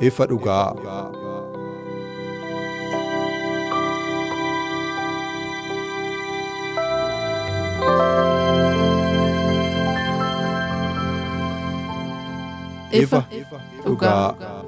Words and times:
Ifa 0.00 0.26
dhugaa. 0.26 0.72
ifa 12.92 13.24
dhugaa. 13.84 14.59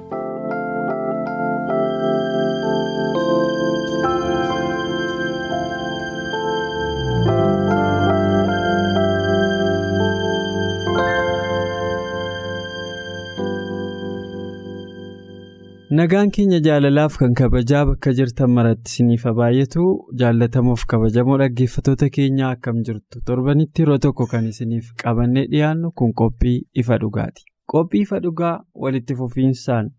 Nagaan 15.97 16.29
keenya 16.35 16.59
jaalalaaf 16.65 17.17
kan 17.21 17.33
kabajaa 17.39 17.81
bakka 17.89 18.11
jirtan 18.19 18.51
maratti 18.57 18.89
isiniif 18.91 19.23
baay'atu 19.39 19.83
jaallatamuuf 20.21 20.85
kabajamoo 20.93 21.37
dhaggeeffattoota 21.41 22.07
keenyaa 22.17 22.51
akkam 22.55 22.77
jirtu 22.89 23.21
torbanitti 23.29 23.83
yeroo 23.83 23.97
tokko 24.05 24.27
kan 24.33 24.47
isiniif 24.51 24.87
qabannee 25.03 25.43
dhiyaannu 25.51 25.91
kun 26.01 26.13
qophii 26.21 26.55
ifa 26.83 26.97
dhugaati. 27.03 27.43
Qophii 27.73 28.01
ifa 28.07 28.19
dhugaa 28.25 28.53
walitti 28.85 29.15
fufiinsaan 29.19 29.91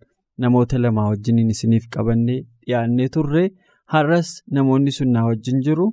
namoota 0.46 0.80
lamaa 0.84 1.06
wajjiniin 1.10 1.50
isiniif 1.56 1.86
qabannee 1.98 2.40
dhiyaannee 2.66 3.08
turre 3.18 3.44
har'as 3.96 4.32
namoonni 4.58 4.96
sun 4.98 5.12
na 5.18 5.26
wajjin 5.28 5.62
jiru 5.68 5.86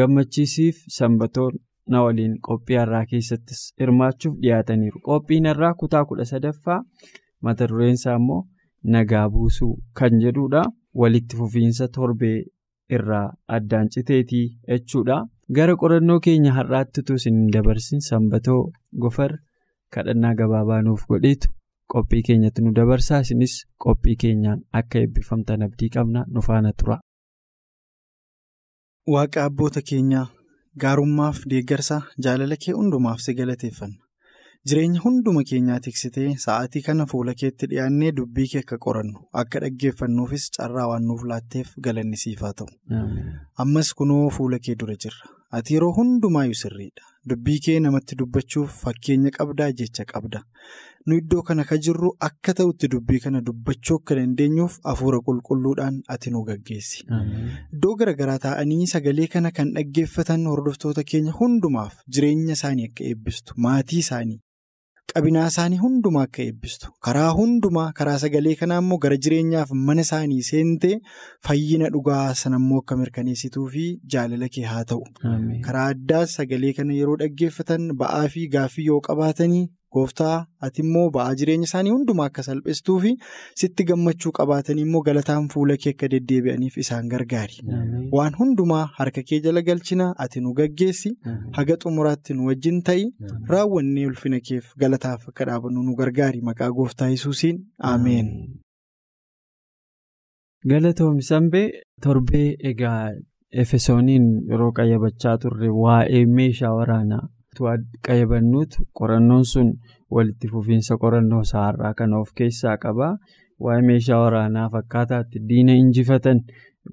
gammachiisiif 0.00 0.80
sanbatoon 0.98 1.58
na 1.90 2.02
waliin 2.06 2.38
qophii 2.48 2.80
har'aa 2.84 3.04
keessattis 3.12 3.66
hirmaachuuf 3.80 4.38
dhiyaataniiru. 4.46 5.00
Qophiin 5.10 5.46
har'aa 5.52 5.74
kutaa 5.84 6.04
kudha 6.04 6.24
sadaffaa 6.34 6.80
mata 7.42 7.68
dureensaa 7.68 8.16
immoo. 8.22 8.42
Nagaa 8.84 9.28
buusuu 9.30 9.74
kan 9.98 10.18
jedhudha. 10.22 10.62
Walitti 11.00 11.36
fufiinsa 11.36 11.88
torbee 11.88 12.44
irraa 12.96 13.26
addaan 13.56 13.88
citeetii 13.94 14.46
jechuudha. 14.68 15.16
Gara 15.56 15.74
qorannoo 15.82 16.20
keenya 16.26 16.52
har'aatti 16.58 17.00
utuu 17.02 17.16
isin 17.20 17.40
dabarsin 17.54 18.00
sanbatoo 18.08 18.60
gofar 19.04 19.32
kadhannaa 19.94 20.34
gabaabaa 20.40 20.82
nuuf 20.82 21.02
godheetu 21.08 21.48
qophii 21.94 22.22
keenyatti 22.28 22.62
nu 22.64 22.72
dabarsaa 22.78 23.20
isinis 23.24 23.56
qophii 23.84 24.16
keenyaan 24.22 24.62
akka 24.80 24.98
eebbifamtan 25.02 25.62
abdii 25.66 25.90
qabna 25.96 26.24
nu 26.34 26.40
faana 26.46 26.72
tura. 26.78 26.96
Waaqa 29.14 29.44
abboota 29.48 29.82
keenyaa 29.90 30.26
gaarummaaf 30.84 31.42
deeggarsa 31.50 32.00
jaalala 32.26 32.56
kee 32.64 32.72
hundumaaf 32.78 33.20
si 33.26 33.34
galateeffanna. 33.40 34.03
Jireenya 34.70 35.00
hunduma 35.04 35.42
keenyaa 35.48 35.80
tiksitee 35.84 36.28
sa'aatii 36.42 36.80
kana 36.84 37.04
fuula 37.08 37.32
keetti 37.40 37.66
dhiyaannee 37.70 38.12
dubbii 38.18 38.46
kee 38.52 38.60
akka 38.64 38.76
qorannu 38.84 39.18
akka 39.40 39.60
dhaggeeffannuufis 39.64 40.46
carraa 40.56 40.86
waan 40.90 41.04
nuuf 41.08 41.24
laatteef 41.32 41.74
galanni 41.86 42.16
siif 42.22 42.40
haa 42.46 42.52
ta'u. 42.60 42.68
Ammas 43.64 43.90
kunoo 43.98 44.30
fuula 44.36 44.58
kee 44.68 44.74
dura 44.82 44.94
jirra. 45.04 45.28
Ati 45.58 45.74
yeroo 45.76 45.90
hundumaayyuu 45.98 46.56
sirriidha. 46.60 47.04
Dubbii 47.32 47.58
kee 47.66 47.74
namatti 47.86 48.16
dubbachuuf 48.22 48.78
fakkeenya 48.86 49.30
qabdaa 49.36 49.68
jecha 49.82 50.06
qabda. 50.14 50.40
Nu 51.06 51.18
iddoo 51.20 51.42
kana 51.50 51.64
ka 51.72 51.76
jirru 51.88 52.14
akka 52.28 52.54
ta'utti 52.62 52.88
dubbii 52.96 53.20
kana 53.26 53.42
dubbachuu 53.50 53.98
akka 54.00 54.16
dandeenyuuf 54.20 54.78
hafuura 54.88 55.20
qulqulluudhaan 55.28 56.00
ati 56.16 56.30
nu 56.36 56.42
gaggeessi. 56.48 57.04
Iddoo 57.74 57.94
garaagaraa 58.04 58.38
taa'anii 58.46 58.86
sagalee 58.96 59.28
kana 59.36 59.52
kan 59.60 59.74
dhaggeeffatan 59.76 60.48
hordoftoota 60.54 61.04
keenya 61.12 61.36
hundumaaf 61.42 62.00
jireenya 62.16 62.56
isaanii 62.58 62.88
akka 62.92 63.04
eebbistu 63.12 63.60
maatii 63.68 64.00
isaanii. 64.06 64.40
Qabinaa 65.16 65.46
isaanii 65.50 65.76
hundumaa 65.80 66.22
akka 66.26 66.42
eebbistu 66.44 66.88
karaa 67.06 67.28
hundumaa 67.38 67.84
karaa 67.98 68.14
sagalee 68.22 68.54
kanaa 68.62 68.78
immoo 68.82 68.96
gara 69.04 69.16
jireenyaaf 69.26 69.70
mana 69.90 70.02
isaanii 70.06 70.40
seentee 70.48 70.96
fayyina 71.48 71.90
dhugaa 71.96 72.24
sanammoo 72.40 72.80
akka 72.82 72.96
mirkaneessituu 73.02 73.66
fi 73.74 73.84
jaalala 74.14 74.48
kee 74.56 74.64
haa 74.70 74.82
ta'u. 74.92 75.04
Karaa 75.66 75.86
addaas 75.94 76.34
sagalee 76.40 76.72
kana 76.80 76.98
yeroo 77.00 77.16
dhaggeeffatan 77.22 77.86
ba'aa 78.02 78.24
fi 78.34 78.46
gaaffii 78.56 78.86
yoo 78.90 79.00
qabaatanii 79.10 79.62
gooftaa 79.96 80.36
ati 80.68 80.82
immoo 80.84 81.04
ba'aa 81.16 81.34
jireenya 81.40 81.68
isaanii 81.68 81.92
hundumaa 81.96 82.26
akka 82.30 82.42
salphistuu 82.48 82.96
fi 83.04 83.12
sitti 83.62 83.86
gammachuu 83.90 84.32
qabaatanii 84.38 84.84
immoo 84.88 85.02
galataan 85.08 85.48
fuula 85.54 85.76
kee 85.84 85.92
akka 85.96 86.08
deddeebi'aniif 86.14 86.78
isaan 86.84 87.08
gargaari. 87.14 87.58
Waan 88.18 88.34
hundumaa 88.40 88.82
harka 88.98 89.22
kee 89.30 89.40
jala 89.46 89.62
galchina 89.70 90.10
ati 90.26 90.40
nu 90.46 90.54
gaggeessi 90.60 91.14
haga 91.60 91.76
xumuraatti 91.84 92.34
nu 92.40 92.46
wajjin 92.50 92.82
ta'i 92.90 93.06
raawwannee 93.54 94.06
ulfina 94.10 94.40
keef 94.50 94.72
galataaf 94.84 95.28
akka 95.32 95.44
dhaabannu 95.50 95.82
nu 95.88 95.94
gargaari 96.02 96.40
maqaa 96.50 96.70
gooftaa 96.80 97.08
yesuusiin 97.14 97.62
ameen. 97.94 98.28
Galatoomii 100.70 101.22
sanbee 101.30 101.66
torbee 102.02 102.46
egaa 102.70 103.00
efesooniin 103.62 104.26
yeroo 104.50 104.70
qayyabachaa 104.78 105.34
turre 105.42 105.68
waa'ee 105.82 106.22
meeshaa 106.38 106.72
waraanaa. 106.78 107.24
Qayyabannuutu 108.06 108.84
qorannoon 108.98 109.44
sun 109.52 109.68
walitti 110.14 110.48
fufiinsa 110.52 110.96
qorannoo 111.02 111.42
saarraa 111.52 111.94
kan 111.98 112.12
of 112.20 112.28
keessaa 112.38 112.76
qaba 112.84 113.08
waa'ee 113.64 113.82
meeshaa 113.88 114.20
waraanaa 114.24 114.68
fakkaataatti 114.74 115.38
diina 115.48 115.72
injifatan 115.82 116.40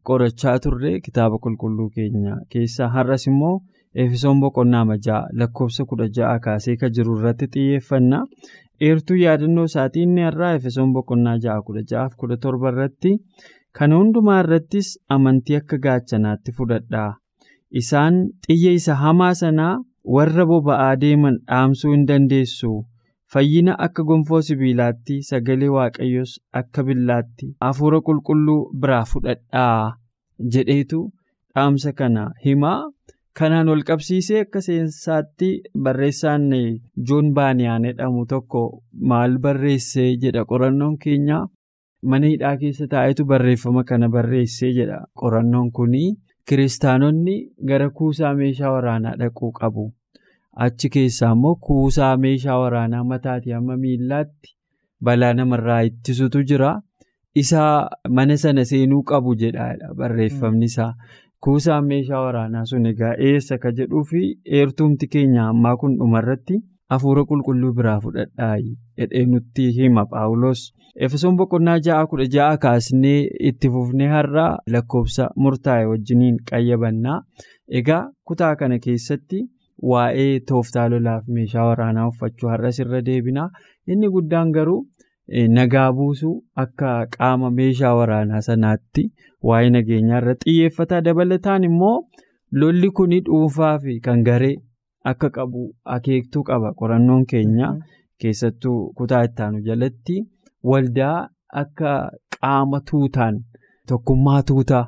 qorachaa 0.07 0.57
turre 0.63 0.91
kitaaba 1.05 1.37
qulqulluu 1.43 1.89
keenya 1.95 2.35
keessaa. 2.51 2.89
Har'as 2.95 3.27
immoo 3.31 3.55
efesoon 4.03 4.39
boqonnaa 4.43 4.97
ja'a 5.07 5.21
lakkoofsa 5.39 5.85
kudha 5.89 6.07
ja'a 6.17 6.39
kaasee 6.45 6.75
kan 6.81 6.91
jiru 6.95 7.17
irratti 7.19 7.47
xiyyeeffanna 7.55 8.19
eertuu 8.87 9.17
yaadannoo 9.23 9.65
isaatii 9.71 10.03
inni 10.07 10.21
har'aa. 10.27 10.53
Efesoon 10.59 10.93
boqonnaa 10.93 11.37
ja'a 11.45 11.61
kudha 11.67 11.81
ja'aaf 11.91 12.13
kudha 12.19 12.37
torba 12.43 12.69
irratti. 12.73 13.11
Kana 13.77 13.95
hundumaa 13.99 14.39
irrattis 14.43 14.87
amantii 15.15 15.55
akka 15.59 15.77
gaachanaatti 15.85 16.51
fudhadhaa. 16.57 17.11
Isaan 17.81 18.15
xiyya 18.47 18.71
isa 18.79 18.95
hamaa 19.03 19.33
sanaa. 19.41 19.75
Warra 20.03 20.45
boba'aa 20.45 20.95
deeman 21.01 21.37
dhaamsuu 21.47 21.91
hin 21.93 22.05
dandeessu. 22.07 22.71
Fayyina 23.33 23.75
akka 23.85 24.03
gonfoo 24.03 24.41
sibiilaatti 24.47 25.21
sagalee 25.27 25.69
waaqayyoos 25.75 26.31
akka 26.61 26.83
billaatti 26.87 27.51
hafuura 27.65 27.99
qulqulluu 28.07 28.61
biraa 28.81 29.03
fudhadhaa 29.11 29.93
jedheetu 30.55 30.99
dhaamsa 31.55 31.93
kana. 31.93 32.25
Himaa 32.45 32.91
kanaan 33.39 33.69
ol 33.73 33.83
qabsiisee 33.89 34.41
akka 34.45 34.61
seensaatti 34.67 35.49
barreessaan 35.83 36.49
joon 37.07 37.31
baaniyaan 37.37 37.87
jedhamu 37.89 38.25
tokko 38.25 38.63
maal 39.11 39.37
barreessee 39.45 40.09
jedha? 40.25 40.45
Qorannoon 40.51 40.97
keenya 40.97 41.39
mana 42.03 42.27
hidhaa 42.33 42.57
keessa 42.57 42.87
taa'etu 42.95 43.25
barreeffama 43.31 43.83
kana 43.83 44.09
barreessee 44.09 44.73
jedha. 44.79 44.99
Qorannoon 45.19 45.71
kunii. 45.71 46.11
Kiristaanonni 46.47 47.35
gara 47.69 47.89
kuusaa 47.89 48.33
meeshaa 48.39 48.71
waraanaa 48.75 49.15
dhaquu 49.21 49.51
qabu. 49.59 49.83
Achi 50.65 50.89
keessaa 50.95 51.31
immoo 51.35 51.55
kuusaa 51.67 52.17
meeshaa 52.23 52.57
waraanaa 52.63 53.03
mataatii 53.11 53.51
hamma 53.57 53.77
miillaatti 53.83 54.55
balaa 55.09 55.33
namarraa 55.33 55.81
ittisutu 55.89 56.43
jira. 56.51 56.71
Isa 57.41 57.61
mana 58.09 58.37
sana 58.37 58.65
seenuu 58.71 59.03
qabu 59.11 59.35
jedha 59.43 59.67
barreeffamni 60.01 60.65
isaa. 60.71 60.93
Kuusaan 61.45 61.85
meeshaa 61.91 62.21
waraanaa 62.25 62.65
sun 62.71 62.85
egaa 62.85 63.13
eessa 63.29 63.57
ka 63.57 63.71
jedhuu 63.77 64.03
fi 64.09 64.23
eertumti 64.59 65.07
keenya 65.15 65.47
ammaa 65.53 65.75
kun 65.83 65.95
dhumarratti 66.01 66.59
hafuura 66.91 67.23
qulqulluu 67.29 67.71
biraa 67.79 67.99
fudhadhaa 68.03 68.55
jedhee 68.97 69.25
nutti 69.33 69.65
hima 69.77 70.05
Paawulos. 70.13 70.61
Efesoon 71.05 71.37
boqonnaa 71.39 71.77
ja'a 71.87 72.05
kudha 72.11 72.25
ja'a 72.35 72.57
kaasnee 72.63 73.19
itti 73.49 73.69
fufnee 73.75 74.07
har'aa 74.13 74.51
lakkoofsa 74.75 75.29
murtaa'e 75.43 75.85
wajjiniin 75.91 76.37
qayyabannaa. 76.51 77.19
Egaa 77.79 78.01
kutaa 78.27 78.55
kana 78.61 78.79
keessatti 78.85 79.39
waa'ee 79.91 80.39
tooftaa 80.49 80.89
lolaaf 80.93 81.23
meeshaa 81.37 81.67
waraanaa 81.69 82.07
uffachuu 82.11 82.49
har'as 82.53 82.79
irra 82.85 83.01
deebinaa. 83.05 83.49
Inni 83.87 84.09
guddaan 84.15 84.51
garuu 84.57 84.81
nagaa 85.57 85.91
buusuu 85.99 86.33
akka 86.63 86.89
qaama 87.17 87.51
meeshaa 87.59 87.93
waraanaa 87.99 88.41
sanaatti 88.49 89.05
waa'ee 89.49 89.69
nageenyaa 89.77 90.17
irratti 90.21 90.49
xiyyeeffata. 90.51 91.01
Dabalataan 91.05 91.63
immoo 91.69 91.95
lolli 92.51 92.89
kun 92.99 93.15
dhuunfaa 93.25 93.77
fi 93.85 93.99
kan 94.09 94.23
garee 94.27 94.55
akka 95.09 95.29
qabu 95.35 95.61
akeektuu 95.95 96.43
qaba. 96.49 96.73
Qorannoon 96.79 97.25
keenya 97.31 97.67
keessattuu 98.21 98.93
kutaa 98.97 99.23
ittaanu 99.29 99.59
jalatti 99.67 100.15
waldaa 100.71 101.17
akka 101.61 101.91
qaama 102.39 102.79
tuutaan 102.91 103.35
tokkummaa 103.87 104.41
tuutaa 104.49 104.85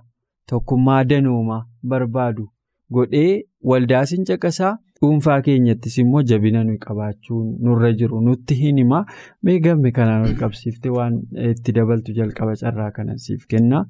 tokkummaa 0.50 1.04
danoomaa 1.10 1.62
barbaadu 1.90 2.48
godhee 2.94 3.44
waldaa 3.70 4.06
sin 4.06 4.26
caqasaa. 4.32 4.78
dhuunfaa 5.04 5.42
keenyattis 5.46 5.96
immoo 6.02 6.22
jabina 6.30 6.60
nuyi 6.66 6.78
qabaachuun 6.84 7.48
nurra 7.64 7.90
jiru 8.02 8.20
nutti 8.28 8.56
hin 8.60 8.78
himaa 8.82 9.02
meegamni 9.48 9.92
kanaan 9.98 10.22
ol 10.28 10.36
qabsiifte 10.42 10.90
waan 10.98 11.18
itti 11.50 11.72
dabaltu 11.78 12.14
jalqaba 12.20 12.54
carraa 12.62 12.92
kanan 12.98 13.18
siif 13.24 13.42
kenna 13.54 13.82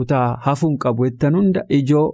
kutaa 0.00 0.26
hafuun 0.46 0.74
qabu 0.82 1.06
jettan 1.08 1.34
hunda 1.38 1.62
ijoo 1.78 2.04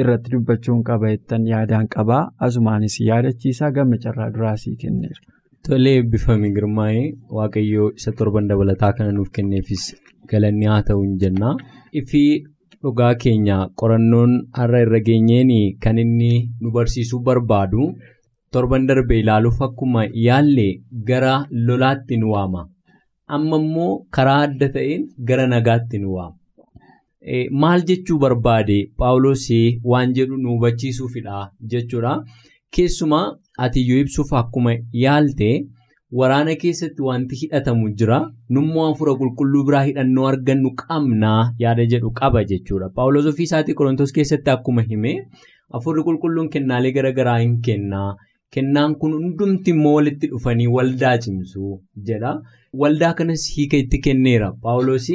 irratti 0.00 0.30
dubbachuun 0.34 0.82
qaba 0.88 1.10
jettan 1.14 1.46
yaadaan 1.52 1.88
qabaa 1.94 2.22
asumaanis 2.46 2.96
yaadachiisaa 3.08 3.70
gamme 3.78 3.98
carraa 4.04 4.30
duraa 4.34 4.56
sii 4.64 4.76
kenneera. 4.82 5.20
Tolee 5.68 5.94
eebbifame 6.00 6.50
girmaa'ee 6.56 7.06
waaqayyoo 7.38 7.88
isa 8.00 8.12
torban 8.18 8.48
dabalataa 8.50 8.92
kana 8.98 9.12
nuuf 9.16 9.30
kenneefis 9.38 9.84
galanni 10.30 10.66
haa 10.72 10.82
ta'u 10.90 11.02
hin 11.02 11.16
jennaa. 11.24 11.54
Ifii 12.00 12.30
dhugaa 12.82 13.14
keenya 13.24 13.58
qorannoon 13.82 14.32
har'a 14.58 14.80
irra 14.86 15.00
geenyeen 15.08 15.52
kan 15.84 15.98
inni 16.04 16.32
nu 16.60 16.70
barsiisuu 16.76 17.20
barbaadu 17.28 17.88
torban 18.52 18.86
darbe 18.88 19.14
ilaaluuf 19.20 19.62
akkuma 19.68 20.04
yaalle 20.26 20.68
gara 21.08 21.34
lolaatti 21.68 22.16
nu 22.20 22.30
waama. 22.34 22.62
Amma 23.36 23.56
immoo 23.64 23.92
karaa 24.16 24.40
adda 24.48 24.68
ta'een 24.76 25.08
gara 25.30 25.46
nagaatti 25.54 25.98
nu 26.04 26.12
waama. 26.16 26.37
Maal 27.50 27.82
jechuu 27.88 28.18
barbaade 28.18 28.90
Paawuloos 28.96 29.48
waan 29.84 30.12
jedhu 30.14 30.36
nu 30.36 30.50
hubachiisuufidha 30.54 31.50
jechuudha. 31.72 32.12
Keessumaa 32.70 33.36
ati 33.58 33.88
yoo 33.88 33.98
ibsuuf 34.04 34.32
akkuma 34.32 34.74
yaalte 34.92 35.66
waraana 36.12 36.54
keessatti 36.56 37.02
wanti 37.02 37.36
hidhatamu 37.40 37.90
jira. 37.98 38.20
Nummoo 38.50 38.86
hafuura 38.90 39.14
qulqulluu 39.20 39.64
biraa 39.70 39.82
hidhannoo 39.88 40.26
argannu 40.30 40.70
qabnaa 40.82 41.52
yaada 41.58 41.86
jedhu 41.86 42.10
qaba 42.20 42.44
jechuudha. 42.44 42.88
Paawuloos 42.94 43.26
ofii 43.26 43.42
isaatii 43.50 43.74
Qorontoos 43.80 44.12
keessatti 44.12 44.50
akkuma 44.50 44.82
hime 44.82 45.14
hafuurri 45.72 46.02
qulqulluun 46.10 46.48
kennaalee 46.54 46.92
garaagaraa 46.98 47.38
hin 47.38 47.58
kennaa. 47.62 48.14
Kennaan 48.54 48.94
kun 49.00 49.12
hundumti 49.12 49.70
immoo 49.74 49.94
walitti 49.96 50.26
dhufanii 50.30 50.66
waldaa 50.76 51.18
cimsu 51.24 51.80
jedha. 52.10 52.36
Waldaa 52.82 53.12
kanas 53.14 53.48
hiika 53.56 53.76
itti 53.76 53.98
kenneera. 54.06 54.52
Paawuloos 54.62 55.10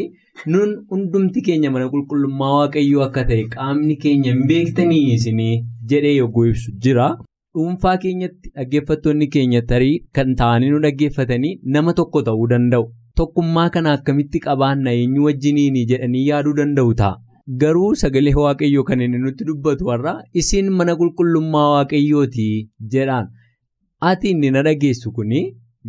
nun 0.54 0.72
hundumti 0.92 1.42
keenya 1.48 1.72
mana 1.76 1.90
qulqullummaa 1.94 2.52
waaqayyoo 2.60 3.04
akka 3.06 3.24
ta'e 3.30 3.44
qaamni 3.56 3.96
keenya 4.06 4.32
hin 4.34 4.42
beektanii 4.52 5.04
isinii 5.16 5.54
jedhee 5.94 6.16
yogguu 6.18 6.46
ibsu 6.52 6.72
jira. 6.86 7.08
Dhuunfaa 7.56 7.98
keenyatti 8.04 8.50
dhaggeeffattoonni 8.56 9.28
keenya 9.36 9.62
tarii 9.72 9.94
kan 10.20 10.36
ta'anii 10.40 10.70
nu 10.74 10.80
dhaggeeffatanii 10.86 11.54
nama 11.76 11.94
tokko 12.00 12.22
ta'uu 12.30 12.48
danda'u. 12.54 12.88
Tokkummaa 13.20 13.68
kana 13.76 13.92
akkamitti 13.98 14.40
qabaanna 14.48 14.92
eenyu 15.02 15.24
wajjiniin 15.28 15.78
jedhanii 15.92 16.26
yaaduu 16.30 16.54
danda'u 16.62 16.94
ta'a. 17.02 17.20
Garuu 17.62 17.94
sagalee 18.02 18.34
waaqayyoo 18.42 18.84
kan 18.90 19.02
inni 19.06 19.18
nutti 19.26 19.46
dubbatu 19.50 19.86
warra 19.92 20.14
isin 20.42 20.70
mana 20.80 20.96
qulqullummaa 21.02 21.68
waaqayyooti 21.76 22.48
jedhaan. 22.96 23.28
Ati 24.12 24.30
inni 24.36 24.52
na 24.56 24.64
dhageessu 24.68 25.12
kuni 25.18 25.42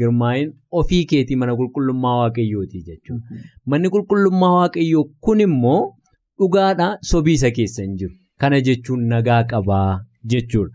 girmaa'in 0.03 0.51
ofii 0.81 1.05
keetii 1.13 1.37
mana 1.43 1.55
qulqullummaa 1.61 2.17
waaqayyooti 2.21 2.83
jechuudha. 2.89 3.41
Manni 3.67 3.89
qulqullummaa 3.95 4.53
waaqayyoo 4.59 5.05
kun 5.29 5.41
immoo 5.47 5.81
dhugaadhaa 6.39 6.93
sobiisa 7.11 7.51
keessa 7.59 7.83
hin 7.87 7.97
jiru. 8.03 8.15
Kana 8.41 8.61
jechuun 8.69 9.07
nagaa 9.15 9.43
qabaa 9.55 10.01
jechuudha. 10.35 10.73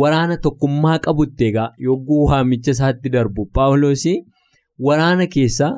Waraana 0.00 0.36
tokkummaa 0.44 0.98
qabutti 1.06 1.44
egaa 1.50 1.70
yogguu 1.86 2.20
waamicha 2.28 2.70
isaatti 2.76 3.08
darbu 3.16 3.46
Paawuloos 3.56 4.04
waraana 4.86 5.26
keessaa 5.34 5.72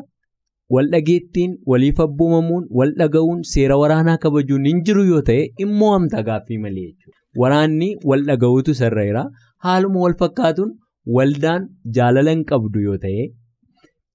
wal 0.74 0.86
dhageettiin 0.92 1.56
waliif 1.70 1.98
abboomamuun 2.04 2.68
wal 2.80 2.92
dhaga'uun 3.00 3.40
seera 3.54 3.76
waraanaa 3.80 4.16
kabajuun 4.22 4.64
hin 4.70 4.78
jiru 4.86 5.02
yoo 5.08 5.22
ta'e 5.30 5.42
immoo 5.64 5.90
hamta 5.94 6.22
gaaffii 6.28 6.58
malee 6.66 6.84
jechuudha. 6.86 7.18
Waraanni 7.42 7.88
wal 8.12 8.22
dhaga'uutu 8.30 8.74
sarreera. 8.80 9.24
Haaluma 9.66 10.00
wal 10.04 10.14
fakkaatuun 10.22 10.70
waldaan 11.16 11.66
jaalala 11.98 12.30
hin 12.36 12.44
qabdu 12.52 12.80
yoo 12.88 12.96
ta'e 13.06 13.24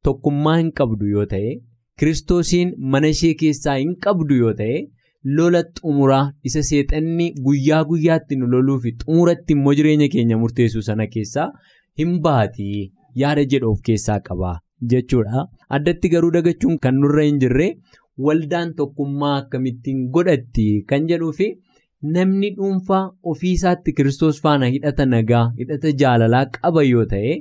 tokkummaa 0.07 0.57
hin 0.61 0.71
qabdu 0.79 1.09
yoo 1.15 1.25
ta'e 1.33 1.51
kiristoosiin 2.01 2.71
mana 2.93 3.07
ishee 3.15 3.33
keessaa 3.43 3.75
hin 3.81 3.95
qabdu 4.07 4.35
yoo 4.43 4.53
ta'e. 4.61 4.79
lola 5.37 5.59
xumuraa 5.77 6.25
isa 6.49 6.61
seexanni 6.67 7.25
guyyaa 7.45 7.79
guyyaatti 7.87 8.35
nu 8.41 8.47
loluu 8.51 8.75
fi 8.83 8.91
xumuratti 9.01 9.53
immoo 9.55 9.73
jireenya 9.79 10.07
keenya 10.13 10.37
murteessu 10.43 10.81
sana 10.87 11.07
keessaa 11.15 11.47
hin 12.01 12.13
baatii 12.27 12.77
yaada 13.21 13.43
jedhu 13.53 13.71
of 13.73 13.81
keessaa 13.87 14.17
qaba 14.27 14.51
jechuudha. 14.93 15.41
Addatti 15.77 16.09
garuu 16.13 16.31
dagachuun 16.35 16.77
kan 16.85 16.95
nurra 17.01 17.25
hin 17.27 17.39
jirre 17.43 17.67
waldaan 18.27 18.71
tokkummaa 18.77 19.33
akkamittiin 19.41 19.99
godhatti 20.17 20.67
kan 20.93 21.09
jedhuu 21.11 21.33
fi 21.41 21.49
namni 22.03 22.49
dhuunfaa 22.57 23.01
ofiisaatti 23.31 23.93
kiristoos 23.99 24.41
faana 24.43 24.67
hidhata 24.75 25.05
nagaa 25.13 25.45
hidhata 25.57 25.91
jaalalaa 26.01 26.45
qaba 26.57 26.83
yoo 26.89 27.05
ta'e 27.13 27.33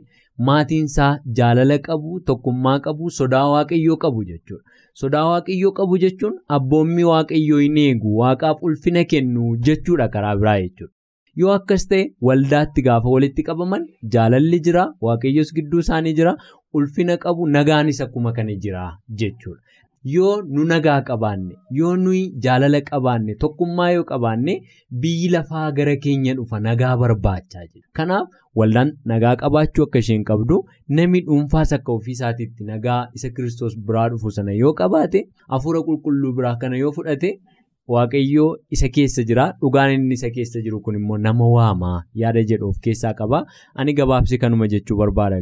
maatiinsaa 0.49 1.11
jaalala 1.39 1.79
qabu 1.87 2.21
tokkummaa 2.31 2.79
qabu 2.87 3.11
sodaa 3.19 3.45
waaqayyoo 3.53 3.97
qabu 4.05 4.25
jechuudha. 4.31 4.63
Sodaa 5.01 5.25
waaqayyoo 5.31 5.73
qabu 5.79 5.99
jechuun 6.05 6.37
abboommii 6.59 7.05
waaqayyoo 7.11 7.59
hin 7.65 7.77
eegu 7.85 8.17
waaqaaf 8.23 8.63
ulfina 8.71 9.05
kennu 9.15 9.57
jechuudha 9.69 10.09
karaa 10.17 10.37
biraa 10.43 10.59
jechuudha. 10.61 10.93
Yoo 11.41 11.51
akkas 11.57 11.87
ta'e 11.93 12.03
waldaatti 12.29 12.83
gaafa 12.89 13.09
walitti 13.17 13.43
qabaman 13.49 13.87
jaalalli 14.17 14.61
jira 14.69 14.87
waaqayyoos 15.09 15.55
gidduu 15.61 15.85
isaanii 15.87 16.15
jira 16.21 16.37
ulfina 16.81 17.17
qabu 17.25 17.47
nagaanis 17.57 18.01
akkuma 18.07 18.33
kana 18.39 18.57
jira 18.67 18.85
jechuudha. 19.23 19.61
Yoo 20.15 20.35
nu 20.57 20.65
nagaa 20.73 21.01
qabaanne 21.09 21.55
yoo 21.79 21.95
nuyi 22.03 22.21
jaalala 22.47 22.81
qabaanne 22.91 23.35
tokkummaa 23.45 23.89
yoo 23.95 24.05
qabaanne 24.11 24.55
biyyi 25.05 25.29
lafaa 25.35 25.65
gara 25.79 25.97
keenya 26.05 26.35
dhufa 26.39 26.61
nagaa 26.67 26.93
barbaachaa 27.03 27.65
jira. 27.73 27.87
Kanaaf 28.01 28.29
waldaan 28.61 28.93
nagaa 29.13 29.35
qabaachuu 29.43 29.87
akka 29.89 29.99
isheen 30.05 30.25
qabdu 30.31 30.59
namni 31.01 31.21
dhuunfaas 31.29 31.73
akka 31.79 31.93
ofiisaatiitti 31.99 32.65
nagaa 32.73 33.01
isa 33.21 33.31
kiristoos 33.37 33.77
biraa 33.91 34.09
dhufu 34.15 34.31
sana 34.39 34.53
yoo 34.63 34.73
qabaate 34.83 35.25
hafuura 35.55 35.83
qulqulluu 35.91 36.33
biraa 36.41 36.57
kana 36.65 36.77
yoo 36.85 36.93
fudhate 37.01 37.31
waaqayyoo 37.95 38.49
isa 38.77 38.89
keessa 38.95 39.23
jira 39.29 39.45
dhugaan 39.61 39.93
inni 39.99 40.15
isa 40.21 40.31
keessa 40.39 40.61
jiru 40.65 40.81
kun 40.87 40.97
immoo 40.99 41.19
nama 41.27 41.47
waamaa 41.57 41.99
yaada 42.23 42.43
jedhu 42.51 42.69
of 42.73 42.81
keessaa 42.87 43.13
qaba 43.21 43.39
ani 43.85 43.95
gabaabsi 44.01 44.39
kanuma 44.43 44.69
jechuu 44.75 44.97
barbaada 45.03 45.39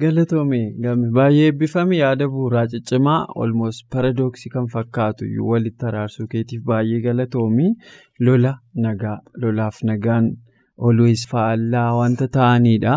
Galatoomii 0.00 0.72
game 0.84 1.08
baay'ee 1.16 1.48
eebbifame 1.48 1.96
yaada 1.96 2.26
bu'uuraa 2.34 2.62
ciccimaa 2.74 3.16
olmoos 3.42 3.80
paradooksii 3.94 4.50
kan 4.54 4.68
fakkaatu 4.74 5.26
walitti 5.48 5.86
araarsuu 5.90 6.26
keetiif 6.34 6.62
baay'ee 6.70 7.00
galatoomii 7.06 7.72
lola 8.28 8.52
nagaa 8.86 9.18
lolaaf 9.42 9.82
nagaan 9.90 10.30
olwees 10.88 11.26
faallaa 11.32 11.90
wanta 11.98 12.28
ta'anidha. 12.38 12.94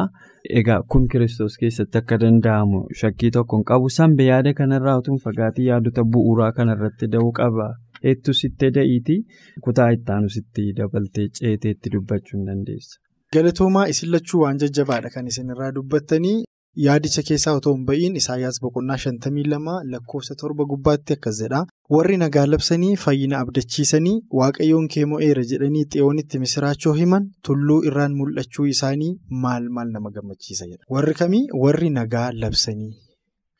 Egaa 0.61 0.79
kun 0.93 1.07
kiristoos 1.11 1.57
keessatti 1.63 1.97
akka 2.01 2.19
danda'amu 2.23 2.81
shakkii 3.01 3.31
tokko 3.39 3.57
hin 3.59 3.67
qabu 3.73 3.89
sanbe 3.97 4.29
yaada 4.31 4.53
kanarraa 4.61 4.97
utuu 5.03 5.17
fagaatii 5.27 5.67
yaadota 5.67 6.03
bu'uuraa 6.15 6.51
kanarratti 6.61 7.11
da'uu 7.17 7.31
qaba. 7.41 7.67
Heettuu 8.03 8.33
sittee 8.43 8.71
da'iitii 8.79 9.19
kutaa 9.67 9.89
ittaanu 9.99 10.29
sitti 10.39 10.69
dabaltee 10.81 11.27
ceeteetti 11.39 11.91
dubbachuu 11.97 12.39
hin 12.39 12.47
dandeessa. 12.53 12.99
Galatoomaa 13.33 13.85
isin 13.93 14.11
lachuu 14.17 14.41
waan 14.47 14.57
jajjabaadha 14.65 15.09
kan 15.15 15.27
isin 15.35 15.49
irraa 15.55 15.71
dubbattanii 15.77 16.37
yaadicha 16.83 17.21
keessaa 17.27 17.53
otoo 17.57 17.73
hin 17.75 17.85
ba'iin 17.89 18.15
Isaayyaas 18.21 18.57
boqonnaa 18.63 18.97
shantamii 19.03 19.43
lama 19.53 19.75
lakkoofsa 19.91 20.35
torba 20.41 20.65
gubbaatti 20.71 21.13
akkas 21.17 21.39
jedha. 21.43 21.61
Warri 21.95 22.17
nagaa 22.23 22.45
labsanii 22.53 22.95
fayyina 23.03 23.39
abdachiisanii 23.45 24.15
waaqayyoon 24.39 24.87
kee 24.95 25.05
mo'eera 25.13 25.43
jedhanii 25.51 25.85
xiyoonitti 25.95 26.39
misiraachoo 26.43 26.93
himan 26.99 27.29
tulluu 27.49 27.79
irraan 27.91 28.15
mul'achuu 28.19 28.65
isaanii 28.73 29.11
maal 29.45 29.69
maal 29.79 29.91
nama 29.95 30.11
gammachiisa 30.19 30.65
jedha. 30.71 30.83
Warri 30.89 31.13
kamii 31.23 31.43
warri 31.63 31.89
nagaa 31.99 32.29
labsanii. 32.43 32.93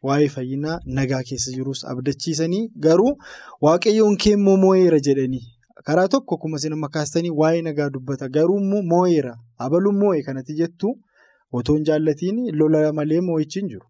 Waa'ee 0.06 0.28
fayyinaa 0.38 0.80
nagaa 1.00 1.24
keessa 1.30 1.52
jirus 1.58 1.86
abdachiisanii 1.92 2.64
garuu 2.88 3.14
waaqayyoon 3.68 4.18
kee 4.24 4.34
immoo 4.40 4.58
mo'eera 4.64 5.00
jedhanii 5.08 5.44
karaa 5.88 6.08
tokko 6.14 6.36
akkuma 6.36 6.58
isin 6.62 6.74
amma 6.76 6.90
kaastanii 6.98 7.32
waa'ee 7.40 7.62
nagaa 7.68 7.90
dubbata 7.96 8.28
garuu 8.36 8.60
immoo 8.62 8.82
mo'eera 8.92 9.34
abaluun 9.66 9.98
mo'e 10.04 10.22
kanatti 10.28 10.54
jettu 10.60 10.92
otoo 11.52 11.76
hin 11.76 11.86
jaallatiin 11.90 12.40
lola 12.60 12.82
malee 12.94 13.22
mo'ichi 13.22 13.60
hin 13.60 13.70
jiru. 13.74 13.86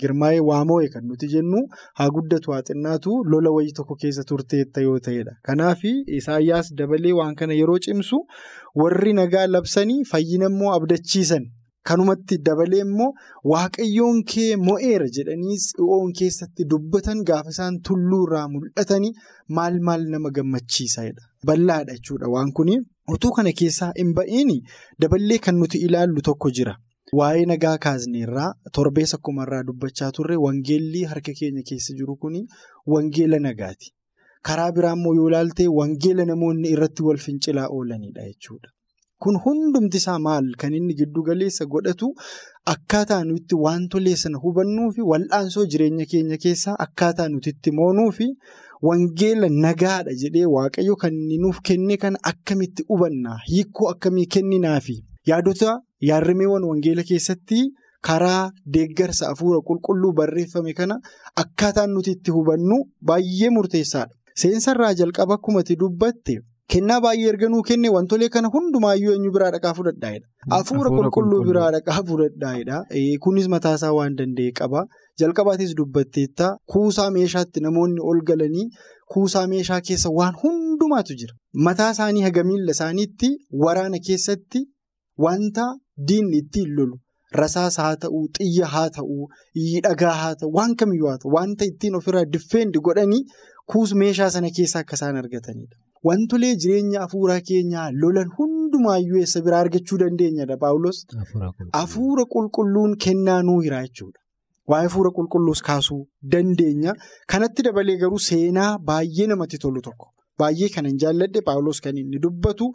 Girmaa'ee 0.00 0.40
waa 0.48 0.62
mo'e 0.68 0.86
kan 0.92 1.04
nuti 1.08 1.26
jennu 1.32 1.58
haa 1.98 2.08
guddatu 2.18 2.52
haa 2.52 2.62
xinnaatu 2.68 3.16
lola 3.32 3.50
wayii 3.56 3.72
tokko 3.78 3.94
keessa 4.04 4.24
turteetta 4.30 4.80
yoo 4.86 4.98
ta'edha. 5.08 5.34
Kanaaf 5.46 5.84
Isaayyaas 6.20 6.72
dabalee 6.78 7.12
waan 7.18 7.34
kana 7.42 7.54
yeroo 7.60 7.78
cimsu 7.88 8.22
warri 8.82 9.12
nagaa 9.20 9.46
labsanii 9.46 10.04
fayyina 10.12 10.46
immoo 10.52 10.72
abdachiisan 10.78 11.44
Kanumatti 11.88 12.36
dabalee 12.46 12.80
immoo 12.84 13.10
waaqayyoon 13.50 14.22
kee 14.32 14.56
mo'eera 14.68 15.06
jedhanii 15.18 15.58
xi'oon 15.64 16.08
keessatti 16.20 16.64
dubbatan 16.72 17.20
gaafa 17.28 17.52
isaan 17.54 17.76
tulluurraa 17.88 18.48
mul'atanii 18.54 19.12
maal 19.58 19.76
maal 19.88 20.02
nama 20.14 20.30
gammachiisaadha. 20.38 21.22
Bal'aadha 21.50 21.94
jechuudha 21.98 22.28
waan 22.34 22.52
kuni. 22.52 22.76
Utuu 23.14 23.30
kana 23.36 23.52
keessaa 23.60 23.92
hin 23.98 24.12
ba'iin 24.18 24.50
daballee 25.00 25.38
kan 25.38 25.56
nuti 25.62 25.78
ilaallu 25.88 26.22
tokko 26.28 26.50
jira. 26.58 26.74
Waa'ee 27.18 27.44
nagaa 27.50 27.76
kaasneerraa 27.84 28.48
torbees 28.78 29.14
akkumarraa 29.16 29.62
dubbachaa 29.66 30.12
turre 30.16 30.36
wangeelli 30.44 31.04
harka 31.10 31.32
keenya 31.40 31.62
keessa 31.68 31.94
jiru 31.98 32.16
kuni 32.22 32.40
wangeela 32.94 33.38
nagaati. 33.48 33.92
Karaa 34.46 34.72
biraa 34.72 34.94
immoo 34.98 35.14
yoo 35.18 35.28
ilaalte 35.28 35.68
wangeela 35.80 36.24
namoonni 36.30 36.68
irratti 36.74 37.02
wal 37.10 37.18
fincilaa 37.26 37.68
oolanidha 37.76 38.24
jechuudha. 38.30 38.68
Kun 39.22 39.36
hundumti 39.44 39.96
isaa 40.02 40.18
maal 40.18 40.48
kan 40.60 40.74
inni 40.78 40.94
giddu 40.98 41.22
galeessa 41.28 41.64
godhatu 41.74 42.08
akkaataa 42.72 43.24
nuti 43.24 43.54
wantolee 43.64 44.16
sana 44.22 44.38
hubannuu 44.42 44.90
fi 44.96 45.00
wal'aansoo 45.10 45.64
jireenya 45.72 46.06
keenya 46.10 46.36
keessaa 46.42 46.74
akkaataa 46.86 47.28
nuti 47.28 47.50
itti 47.54 47.70
moonuu 47.78 48.10
fi 48.18 48.26
wangeela 48.82 49.48
nagaadha 49.48 50.14
jedhee 50.22 50.44
waaqayyo 50.54 50.96
kan 51.02 51.14
nuuf 51.42 51.60
kenne 51.68 51.96
kana 52.02 52.18
akkamitti 52.30 52.84
hubannaa 52.88 53.38
hiikoo 53.50 53.88
akkamii 53.94 54.26
kenninaa 54.36 54.80
fi 54.80 54.96
yaadota 55.30 55.80
yaadrimeewwan 56.08 56.64
wangeela 56.70 57.02
keessatti 57.10 57.60
karaa 58.08 58.50
deeggarsa 58.74 59.26
hafuura 59.30 59.60
qulqulluu 59.68 60.12
barreeffame 60.18 60.72
kana 60.80 61.00
akkaataan 61.42 61.90
nuti 61.94 62.10
itti 62.16 62.30
hubannu 62.30 62.76
baay'ee 63.08 63.50
murteessaadha. 63.56 64.14
Seensarraa 64.40 64.92
jalqaba 64.94 65.34
akkuma 65.34 65.60
itti 65.64 65.76
dubbatte. 65.80 66.34
Kennaa 66.72 67.00
baay'ee 67.04 67.28
erga 67.32 67.48
nuu 67.48 67.62
kenne 67.68 67.88
wantolee 67.96 68.28
kana 68.36 68.48
hundumaayyuu 68.54 69.12
eenyu 69.16 69.30
biraa 69.36 69.50
dhaqaa 69.54 69.72
fudhadhaa'edha. 69.78 70.26
Hafuura 70.54 70.90
qulqulluu 70.96 71.42
biraa 71.48 71.70
dhaqaa 71.76 72.02
fudhadhaa'edha. 72.08 72.78
Kunis 73.26 73.46
mataasaa 73.54 73.92
waan 73.98 74.16
danda'e 74.20 74.50
qaba. 74.60 74.82
Jalqabaatis 75.22 75.74
dubbatteetta 75.80 76.48
kuusaa 76.74 77.06
meeshaatti 77.18 77.60
namoonni 77.66 78.00
ol 78.12 78.20
galanii 78.30 78.66
kuusaa 79.14 79.46
meeshaa 79.54 79.80
keessa 79.90 80.10
waan 80.18 80.34
hundumaatu 80.42 81.14
jira. 81.22 81.34
Mataa 81.68 81.90
isaanii 81.96 82.24
haga 82.26 82.44
miila 82.50 82.74
isaaniitti 82.78 83.30
waraana 83.64 83.98
keessatti 84.10 84.64
wanta 85.26 85.68
diinni 86.08 86.42
ittiin 86.44 86.74
lolu 86.80 86.98
rasaasa 87.40 87.82
haa 87.82 87.96
ta'uu, 88.02 88.26
xiyya 88.38 88.66
haa 88.74 88.90
ta'uu, 88.96 89.24
dhagaa 89.86 90.12
haa 90.22 90.34
ta'uu, 90.40 90.52
waan 90.58 90.74
kamiyyuu 90.82 91.08
haa 91.10 91.18
ta'u 91.22 91.32
wanta 91.38 91.64
ittiin 91.70 91.94
ofirraa 91.98 92.24
diffeendi 92.36 92.78
godhanii 92.88 93.22
kuus 93.72 93.94
meeshaa 94.02 94.30
sana 94.34 94.50
keessaa 94.58 94.80
akka 94.84 94.96
isaan 94.98 95.16
argatanidha. 95.22 95.76
Wantolee 96.04 96.54
jireenya 96.62 97.00
hafuuraa 97.00 97.40
keenyaa 97.50 97.90
lolan 98.02 98.30
hundumaayyuu 98.38 99.18
eessa 99.22 99.40
biraa 99.46 99.60
argachuu 99.66 99.98
dandeenyadha 100.02 100.56
Paawulos. 100.56 101.06
Hafuura 101.72 102.24
qulqulluun 102.34 102.96
kennaa 103.06 103.42
nuu 103.42 103.60
hira 103.60 103.82
jechuudha. 103.86 104.20
Waa'ee 104.68 104.86
hafuura 104.88 105.10
qulqulluus 105.16 105.62
kaasuu 105.70 106.02
dandeenya. 106.34 106.94
Kanatti 107.26 107.62
dabalee 107.68 107.96
garuu 108.02 108.18
seenaa 108.28 108.78
baay'ee 108.78 109.26
namatti 109.32 109.58
tolu 109.64 109.80
tokko. 109.88 110.12
Baay'ee 110.42 110.68
kan 110.74 110.86
hin 110.90 110.98
jaalladhe 111.02 111.40
Paawulos 111.48 111.78
kan 111.84 111.96
inni 112.02 112.18
dubbatu 112.22 112.66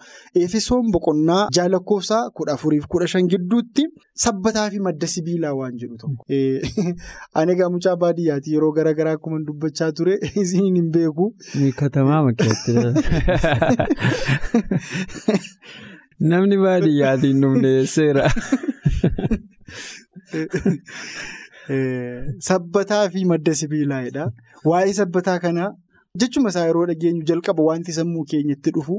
Efesoon 0.44 0.86
boqonnaa 0.96 1.42
jaalakkoofsaa 1.58 2.22
kudha 2.40 2.54
afuriif 2.60 2.86
kudha 2.96 3.08
shan 3.14 3.26
gidduutti 3.34 3.84
sabbataa 4.26 4.68
fi 4.76 4.80
madda 4.88 5.08
sibiilaa 5.16 5.54
waan 5.60 5.76
jedhu 5.84 5.96
tokko. 6.04 6.24
Ani 7.42 7.52
egaa 7.56 7.70
mucaa 7.76 7.96
baadiyyaati 8.06 8.54
yeroo 8.56 8.72
garaa 8.80 8.96
garaa 9.02 9.16
akkuma 9.20 9.38
dubbachaa 9.50 9.92
ture 10.00 10.16
isin 10.44 10.66
hin 10.80 10.88
beeku. 10.98 11.26
Katamaa 11.84 12.22
makkeetti. 12.30 12.72
Namni 16.32 16.58
baadiyyaatiin 16.64 17.38
dhumdeesseera. 17.42 18.24
Sabbataa 22.50 23.04
fi 23.14 23.24
madda 23.32 23.54
sibiilaadha. 23.62 24.26
Waa'ee 24.72 24.94
sabbataa 25.00 25.38
kanaa. 25.46 25.70
Jechuma 26.20 26.50
isaa 26.50 26.66
yeroo 26.68 26.86
dhageenyu 26.88 27.24
jalqaba 27.30 27.64
wanti 27.64 27.94
sammuu 27.98 28.24
keenyatti 28.32 28.72
dhufu 28.78 28.96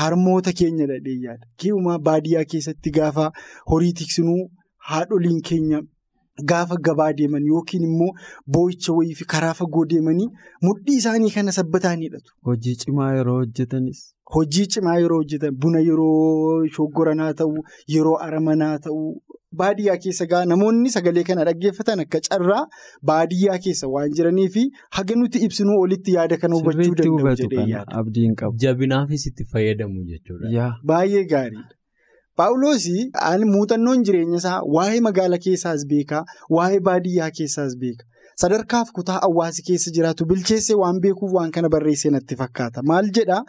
harmoota 0.00 0.52
keenya 0.58 0.86
dhadheeyyaadha. 0.90 1.46
Ki'umaa 1.56 1.98
baadiyyaa 2.08 2.44
keessatti 2.50 2.90
gaafa 2.98 3.30
horii 3.72 3.92
tiksinuu 4.00 4.50
haadholiin 4.90 5.40
keenya 5.48 5.80
gaafa 6.52 6.76
gabaa 6.88 7.08
deeman 7.22 7.46
yookiin 7.52 7.86
immoo 7.88 8.10
boo'icha 8.56 8.92
wayii 8.98 9.14
fi 9.22 9.24
karaa 9.34 9.54
fagoo 9.62 9.84
deemanii 9.94 10.28
mudhii 10.68 10.96
isaanii 11.00 11.30
kana 11.38 11.52
sabbataan 11.58 12.00
hidhatu. 12.06 12.36
Hojii 12.50 12.76
cimaa 12.84 13.12
yeroo 13.16 13.38
hojjetanis. 13.40 14.04
Hojii 14.34 14.66
cimaa 14.76 14.98
yeroo 15.00 15.22
hojjetan 15.22 15.56
buna 15.64 15.80
yeroo 15.90 16.66
shoggoranaa 16.76 17.32
ta'uu 17.42 17.64
yeroo 17.96 18.16
aramanaa 18.28 18.78
ta'uu. 18.78 19.12
Baadiyyaa 19.60 19.96
keessa 20.04 20.26
gaa 20.32 20.44
namoonni 20.52 20.90
sagalee 20.94 21.22
kana 21.28 21.44
dhaggeeffatan 21.48 22.00
akka 22.04 22.20
carraa 22.28 22.62
baadiyyaa 23.10 23.58
keessa 23.66 23.88
waan 23.94 24.14
jiranii 24.18 24.48
fi 24.54 24.62
haga 24.98 25.14
nuti 25.20 25.38
ibsinuu 25.48 25.76
olitti 25.86 26.14
yaada 26.16 26.36
kana 26.44 26.56
hubachuu 26.60 26.94
danda'u 27.02 27.36
jedhee 27.42 27.66
yaada. 27.74 27.96
Jabinaafis 28.64 29.26
itti 29.32 29.44
fayyadamu 29.52 30.04
jechuudha. 30.12 30.48
Baay'ee 30.92 31.24
gaariidha. 31.34 31.68
Paawuloosii 32.36 33.10
muuxannoon 33.54 34.02
jireenya 34.08 34.38
isaa 34.42 34.60
waa'ee 34.76 35.00
magaala 35.08 35.38
keessaas 35.46 35.86
beekaa 35.94 36.24
waa'ee 36.58 36.80
baadiyyaa 36.88 37.30
keessaas 37.38 37.76
beeka. 37.84 38.04
Sadarkaaf 38.42 38.92
kutaa 38.98 39.18
hawaasi 39.24 39.62
keessa 39.66 39.90
jiraatu 39.96 40.24
bilcheessee 40.30 40.74
waan 40.82 41.00
beekuuf 41.00 41.32
waan 41.38 41.50
kana 41.56 41.68
barreessee 41.68 42.10
natti 42.14 42.36
fakkaata. 42.36 42.82
Maal 42.82 43.10
jedhaa 43.18 43.42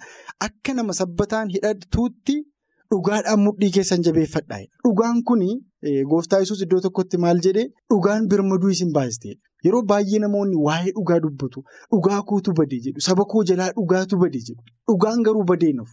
akka 0.47 0.73
nama 0.73 0.93
sabbataan 0.93 1.49
hidhatuutti. 1.55 2.35
Dhugaadhaan 2.93 3.39
mudhii 3.45 3.71
keessan 3.77 4.03
jabeeffadha. 4.07 4.59
Dhugaan 4.85 5.23
kun 5.29 5.41
gooftaa 6.11 6.39
yesus 6.43 6.61
iddoo 6.65 6.79
tokkotti 6.85 7.17
maal 7.25 7.39
jedhee 7.47 7.67
dhugaan 7.93 8.27
birmaduu 8.33 8.69
isin 8.75 8.91
baastedha. 8.97 9.39
Yeroo 9.65 9.81
baay'ee 9.91 10.19
namoonni 10.23 10.57
waa'ee 10.67 10.91
dhugaa 10.97 11.19
dubbatu. 11.25 11.63
Dhugaa 11.91 12.21
kootu 12.31 12.53
badee 12.59 12.79
jedhu. 12.87 13.01
Saba 13.07 13.25
koo 13.33 13.43
jalaa 13.51 13.69
dhugaatu 13.77 14.17
badee 14.23 14.41
jedhu. 14.47 14.61
Dhugaan 14.91 15.23
garuu 15.27 15.43
badee 15.51 15.73
nuuf. 15.77 15.91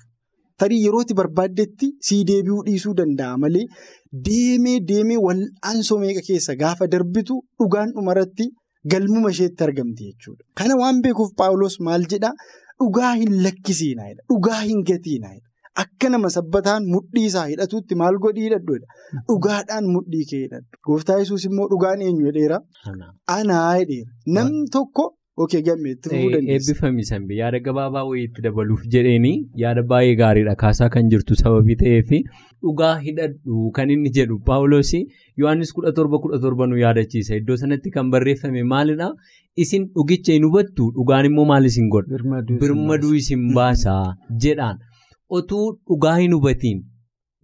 Tarii 0.60 0.80
yerootti 0.84 1.14
barbaaddetti 1.18 1.86
sii 2.06 2.24
deebi'uu 2.30 2.62
dhiisuu 2.66 2.94
danda'a 2.96 3.36
malee 3.44 3.62
deemee 4.26 4.78
deemee 4.88 5.16
wal'aansoo 5.26 5.98
meeqa 6.02 6.22
keessa 6.26 6.54
gaafa 6.62 6.88
darbitu 6.94 7.36
dhugaan 7.62 7.94
dhumarratti 7.98 8.48
galmuma 8.94 9.30
isheetti 9.36 9.64
argamti 9.68 10.08
jechuudha. 10.10 10.44
Kana 10.58 10.76
waan 10.82 11.00
beekuuf 11.06 11.30
Paawulos 11.42 11.78
maal 11.86 12.04
jedhaa 12.14 12.34
dhugaa 12.82 13.12
hin 13.22 13.32
lakkisiinaa 13.46 14.10
dhugaa 14.32 14.60
hin 14.66 14.82
gatiinaa 14.90 15.32
Akka 15.76 16.08
nama 16.10 16.28
sabbataan 16.34 16.86
mudhii 16.94 17.24
isaa 17.30 17.46
hidhatuutti 17.52 17.94
maal 18.02 18.18
godhii 18.24 18.44
hidhadhuudha. 18.48 18.86
Dhugaadhaan 19.28 19.86
mudhii 19.94 20.24
kee 20.30 20.40
hidhadhu. 20.42 20.66
Gooftaa 20.88 21.18
yesus 21.22 21.44
immoo 21.48 21.68
dhugaan 21.72 22.02
eenyu 22.08 22.26
hedheera? 22.32 22.58
Anaa 23.38 23.64
hedheera. 23.78 24.10
Namni 24.38 24.66
tokko 24.76 25.06
ookee 25.44 25.60
gammeetti 25.68 26.08
fufuu 26.12 26.30
dandeessa. 26.32 26.72
Eebbifami 26.72 27.04
sanbee 27.10 27.36
yaada 27.42 27.60
gabaabaa 27.68 28.02
wayiitti 28.08 28.42
dabaluuf 28.46 28.82
jedheeni 28.96 29.32
yaada 29.62 29.82
baay'ee 29.92 30.16
gaariidha 30.22 30.56
kaasaa 30.64 30.88
kan 30.96 31.08
jirtu 31.14 31.36
sababii 31.42 31.76
ta'eef 31.84 32.10
dhugaa 32.64 32.92
hidhadhu 33.06 33.70
kan 33.78 33.90
inni 33.96 34.10
jedhu 34.18 34.40
Paawuloos 34.50 34.92
Yohaannis 35.42 35.72
kudha 35.78 35.92
torba 36.00 36.18
kudha 36.26 36.38
torba 36.44 36.66
nu 36.66 36.76
yaadachiisa. 36.82 37.36
Iddoo 37.40 37.56
sanatti 37.62 37.90
kan 37.96 38.10
barreeffame 38.16 38.62
maalidhaa? 38.74 39.12
Isin 39.56 39.86
dhugicha 39.94 40.32
hin 40.36 40.44
hubattu 40.50 40.90
dhugaan 40.98 41.30
immoo 41.32 41.44
maal 41.54 41.64
isin 41.72 41.88
godha? 41.96 42.20
Birmaduu 42.60 43.14
isin 43.22 43.48
baasaa 43.54 44.04
jedhaan. 44.46 44.78
Otuu 45.38 45.66
dhugaa 45.88 46.16
hin 46.20 46.32
hubatiin 46.36 46.78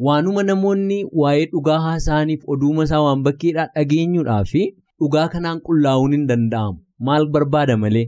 waanuma 0.07 0.43
namoonni 0.47 0.99
waa'ee 1.23 1.47
dhugaa 1.53 1.79
haasa'aniif 1.87 2.43
oduuma 2.55 2.85
isaa 2.89 3.03
waan 3.07 3.23
bakkeedhaa 3.27 3.67
dhageenyuudhaa 3.77 4.45
fi 4.53 4.63
dhugaa 5.01 5.27
kanaan 5.35 5.61
qullaa'uun 5.69 6.13
hin 6.17 6.25
danda'amu. 6.31 6.79
Maal 7.09 7.27
barbaada 7.37 7.77
malee 7.85 8.07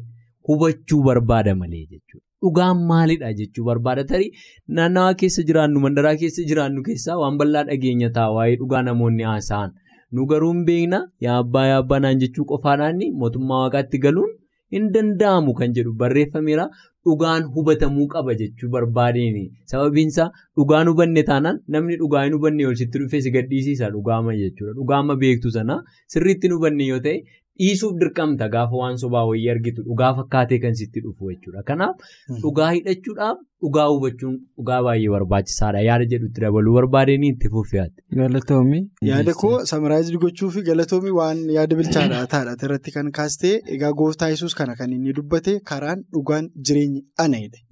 hubachuu 0.49 1.03
barbaada 1.09 1.55
malee 1.61 1.85
jechuudha. 1.93 2.25
Dhugaan 2.43 2.83
maalidha 2.91 3.33
jechuu 3.43 3.65
barbaada 3.69 4.05
tarii 4.11 4.31
naannawaa 4.79 5.15
keessa 5.23 5.43
jiraannu 5.53 5.81
mandaraa 5.87 6.17
keessa 6.25 6.43
jiraannu 6.51 6.83
keessaa 6.91 7.17
waan 7.23 7.39
bal'aa 7.41 7.65
dhageenya 7.71 8.11
ta'a 8.19 8.35
waa'ee 8.39 8.57
dhugaa 8.65 8.83
namoonni 8.91 9.23
haasa'an. 9.31 9.71
Nu 10.13 10.27
garuu 10.33 10.53
hin 10.53 10.65
beekna 10.69 11.01
yaa 11.29 11.39
abbaa 11.45 11.67
yaa 11.71 11.79
abbaa 11.87 11.99
naan 12.05 12.21
jechuu 12.27 12.45
qofaadhaan 12.53 13.01
mootummaa 13.23 13.63
waaqaatti 13.65 13.99
galuun 14.05 14.31
hin 14.77 14.87
danda'amu 14.95 15.55
kan 15.59 15.75
jedhu 15.79 15.93
barreeffameera. 16.03 16.69
Dhugaan 17.09 17.45
hubatamuu 17.57 18.07
qaba 18.15 18.35
jechuu 18.43 18.71
barbaadeen 18.77 19.37
sababiinsaa 19.73 20.29
dhugaan 20.61 20.91
hubanne 20.93 21.23
taanaan 21.33 21.61
namni 21.77 21.97
dhugaa 22.05 22.25
hin 22.29 22.37
hubanne 22.38 22.62
yoo 22.69 22.75
sitti 22.83 23.03
dhufee 23.05 23.21
si 23.27 23.31
gadhiisiisa 23.37 23.91
dhugaama 23.97 24.35
jechuudha. 24.41 24.75
Dhugaama 24.81 25.17
beektu 25.25 25.50
sana 25.59 25.79
sirriitti 26.15 26.49
hin 26.50 26.57
hubanne 26.59 26.88
yoo 26.93 26.99
ta'e 27.07 27.17
dhiisuuf 27.61 27.95
dirqamta 28.00 28.49
gaafa 28.55 28.81
waan 28.81 28.99
sobaa 29.03 29.25
wayii 29.31 29.50
argitu 29.55 29.85
dhugaa 29.88 30.11
fakkaatee 30.19 30.59
kan 30.65 30.75
sitti 30.81 31.03
dhufu 31.05 31.31
jechuudha. 31.33 31.62
Kanaaf 31.71 32.09
dhugaa 32.45 32.71
hidhachuudhaaf 32.71 33.38
dhugaa 33.67 33.87
hubachuun 33.93 34.35
dhugaa 34.38 34.81
baay'ee 34.88 35.12
barbaachisaadha. 35.15 35.85
Yaada 35.88 36.09
jedhutti 36.15 36.45
dabaluu 36.47 36.75
barbaadeen 36.79 37.29
itti 37.31 37.53
fufiyaatti. 37.55 38.05
Galatoomii. 38.23 38.83
Yaada 39.11 39.37
koo 39.45 39.55
samaraayizii 39.73 40.23
gochuu 40.27 40.50
fi 40.57 40.67
galatoomii 40.71 41.17
waan 41.21 41.47
yaada 41.59 41.81
bilchaadhaa 41.81 42.27
taadha 42.35 42.59
irratti 42.69 42.97
kan 42.99 43.15
kaastee 43.21 43.55
egaa 43.79 43.95
gooftaa 44.03 44.35
yesus 44.35 44.59
kana 44.61 44.77
kan 44.83 44.99
inni 44.99 45.17
dubbate 45.21 45.59
karaan 45.73 46.05
dhugaan 46.19 46.53
jireenyi 46.71 47.03
ana'edha. 47.27 47.65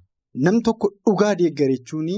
Nam 0.47 0.59
tokko 0.69 0.93
dhugaa 1.09 1.35
deeggarachuun 1.43 2.11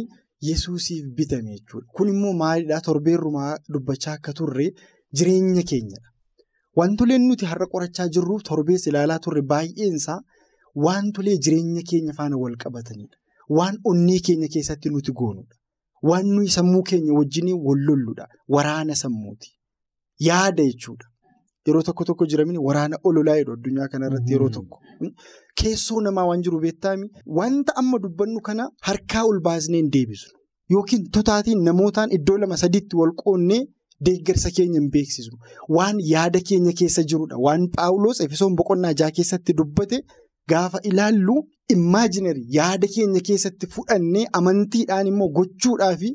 Yesuusiif 0.47 1.07
bitame 1.15 1.55
jechuudha. 1.55 1.87
Kun 1.95 2.09
immoo 2.09 2.33
maalidhaa 2.41 2.79
torbeerrumaa 2.85 3.57
dubbachaa 3.73 4.13
akka 4.17 4.33
turre 4.39 4.67
jireenya 5.21 5.63
keenyadha. 5.71 6.07
Wantoleen 6.79 7.23
nuti 7.27 7.45
har'a 7.51 7.67
qorachaa 7.73 8.07
jirruuf 8.15 8.43
torbees 8.49 8.87
ilaalaa 8.89 9.19
turre 9.25 9.41
baay'eensaa 9.51 10.19
wantolee 10.85 11.37
jireenya 11.45 11.81
keenya 11.91 12.13
faana 12.19 12.37
wal 12.43 12.55
qabatanidha. 12.63 13.15
Waan 13.57 13.77
onnee 13.91 14.19
keenya 14.27 14.47
keessatti 14.55 14.89
nuti 14.95 15.11
goonudha. 15.21 15.55
Waan 16.09 16.27
nuyi 16.35 16.49
sammuu 16.57 16.83
keenya 16.89 17.13
wajjin 17.19 17.47
wal 17.67 17.81
lolludha. 17.87 18.27
Waraana 18.55 18.95
sammuuti. 19.03 19.49
Yaada 20.27 20.63
jechuudha. 20.69 21.07
Yeroo 21.67 21.81
tokko 21.87 22.03
tokko 22.09 22.25
jiramini 22.25 22.57
waraana 22.67 22.97
ololaa 23.03 23.35
jedhu 23.39 23.53
addunyaa 23.57 23.87
kanarratti 23.93 24.31
yeroo 24.33 24.49
tokko. 24.49 24.77
Keessoo 25.61 26.01
namaa 26.05 26.25
waan 26.29 26.41
jiru 26.45 26.59
beektaami 26.63 27.09
wanta 27.39 27.75
amma 27.81 27.99
dubbannu 28.05 28.41
kana 28.47 28.69
harkaa 28.87 29.23
ol 29.31 29.39
baasnee 29.47 29.81
hin 29.81 29.91
deebisnu. 29.95 30.33
Yookiin 30.73 31.03
totaatiin 31.17 31.61
namootaan 31.67 32.11
iddoo 32.17 32.37
lama 32.37 32.57
sadiitti 32.63 32.95
wal 33.01 33.13
qoonnee 33.23 33.59
deeggarsa 34.07 34.51
keenya 34.57 34.79
hin 34.79 34.89
beeksisnu. 34.95 35.37
Waan 35.77 35.97
yaada 36.13 36.39
keenya 36.49 36.73
keessa 36.81 37.03
jirudha. 37.03 37.37
Waan 37.45 37.67
Paawuloos 37.77 38.21
Efesoon 38.25 38.55
boqonnaa 38.61 38.93
jaha 39.01 39.11
keessatti 39.17 39.53
dubbate 39.61 39.99
gaafa 40.53 40.79
ilaallu 40.91 41.35
imaajinarii 41.75 42.45
yaada 42.57 42.87
keenya 42.95 43.21
keessatti 43.31 43.67
fudhannee 43.75 44.25
amantiidhaan 44.39 45.07
immoo 45.11 45.29
gochuudhaafi 45.39 46.09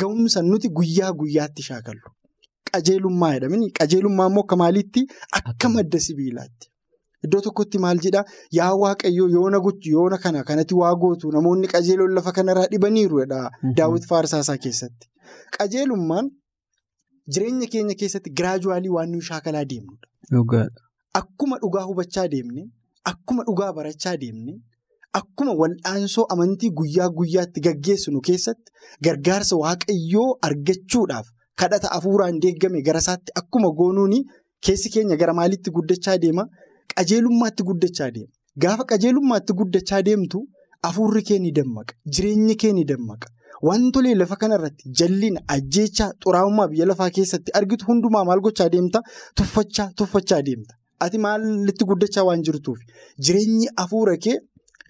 ga'umsa 0.00 0.42
nuti 0.48 0.68
guyyaa 0.80 1.12
guyyaatti 1.20 1.62
shaakallu. 1.68 2.08
Qajeelummaa 2.72 3.32
jedhamini. 3.34 3.70
Qajeelummaa 3.78 4.26
immoo 4.32 4.42
akka 4.46 4.56
maaliitti? 4.62 5.06
Akka 5.42 5.68
madda 5.76 6.00
sibiilaatti. 6.06 6.66
Iddoo 7.26 7.40
tokkotti 7.44 7.78
maal 7.84 7.98
jedhaa? 8.04 8.24
Yaa 8.58 8.74
Waaqayyoo 8.82 9.28
yoona 9.36 9.58
gochu 9.60 9.90
yoona 9.94 10.18
kana 10.18 10.42
kanatti 10.50 10.74
waa 10.74 10.94
gootu 11.02 11.30
namoonni 11.32 11.68
qajeeloon 11.72 12.14
lafa 12.18 12.32
kanarraa 12.38 12.66
dhibaniiru 12.74 13.18
jedha 13.22 13.40
daawwiti 13.76 14.06
faarsaasaa 14.12 14.56
keessatti. 14.66 15.06
Qajeelummaan 15.58 16.30
jireenya 17.28 17.66
keenya 17.72 17.94
keessatti 17.94 18.30
giraajuwaalii 18.30 18.88
waan 18.96 19.10
nuyi 19.10 19.22
shaakalaa 19.30 19.64
deemnudha. 19.64 20.06
Akkuma 21.20 21.58
dhugaa 21.62 21.82
hubachaa 21.90 22.28
deemne, 22.28 22.62
akkuma 23.04 23.42
dhugaa 23.44 23.72
barachaa 23.72 24.16
deemne, 24.16 24.52
akkuma 25.20 25.52
wal'aansoo 25.60 26.24
amantii 26.34 26.70
guyyaa 26.70 27.08
guyyaatti 27.18 27.60
gaggeessinu 27.66 28.20
keessatti 28.20 28.72
gargaarsa 29.04 29.56
Waaqayyoo 29.62 30.28
argachuudhaaf. 30.48 31.26
Kadhata 31.60 31.88
hafuuraan 31.94 32.38
deeggame 32.40 32.82
gara 32.82 32.98
isaatti 33.04 33.32
akkuma 33.40 33.70
goonuuni 33.80 34.20
keessi 34.66 34.90
keenya 34.94 35.16
gara 35.16 35.34
maaliitti 35.34 35.70
guddachaa 35.70 36.18
deema? 36.18 36.46
Qajeelummaatti 36.94 37.62
guddachaa 37.70 38.10
deema. 38.10 38.30
Gaafa 38.62 38.84
qajeelummaatti 38.92 39.52
guddachaa 39.58 40.02
deemtu 40.02 40.46
hafuurri 40.82 41.22
kee 41.22 41.38
ni 41.38 41.52
dammaqa. 41.52 41.94
Jireenyi 42.06 42.54
kee 42.56 42.72
ni 42.72 42.84
dammaqa. 42.84 43.28
Wantolee 43.62 44.14
lafa 44.14 44.36
kanarratti 44.36 44.88
jallina, 44.98 45.40
ajjeechaa, 45.54 46.10
xuraa'ummaa 46.24 46.68
biyya 46.68 46.86
lafaa 46.90 47.10
keessatti 47.16 47.52
argitu 47.60 47.84
hundumaa 47.88 48.24
maal 48.24 48.40
gochaa 48.46 48.68
deemta? 48.74 49.02
Tuffachaa, 49.36 49.90
tuffachaa 49.96 50.42
deemta. 50.42 50.74
Ati 51.00 51.18
maalitti 51.18 51.84
guddachaa 51.90 52.24
waan 52.28 52.42
jirtuuf 52.46 52.78
jireenyi 53.26 53.68
hafuura 53.76 54.16
kee 54.24 54.36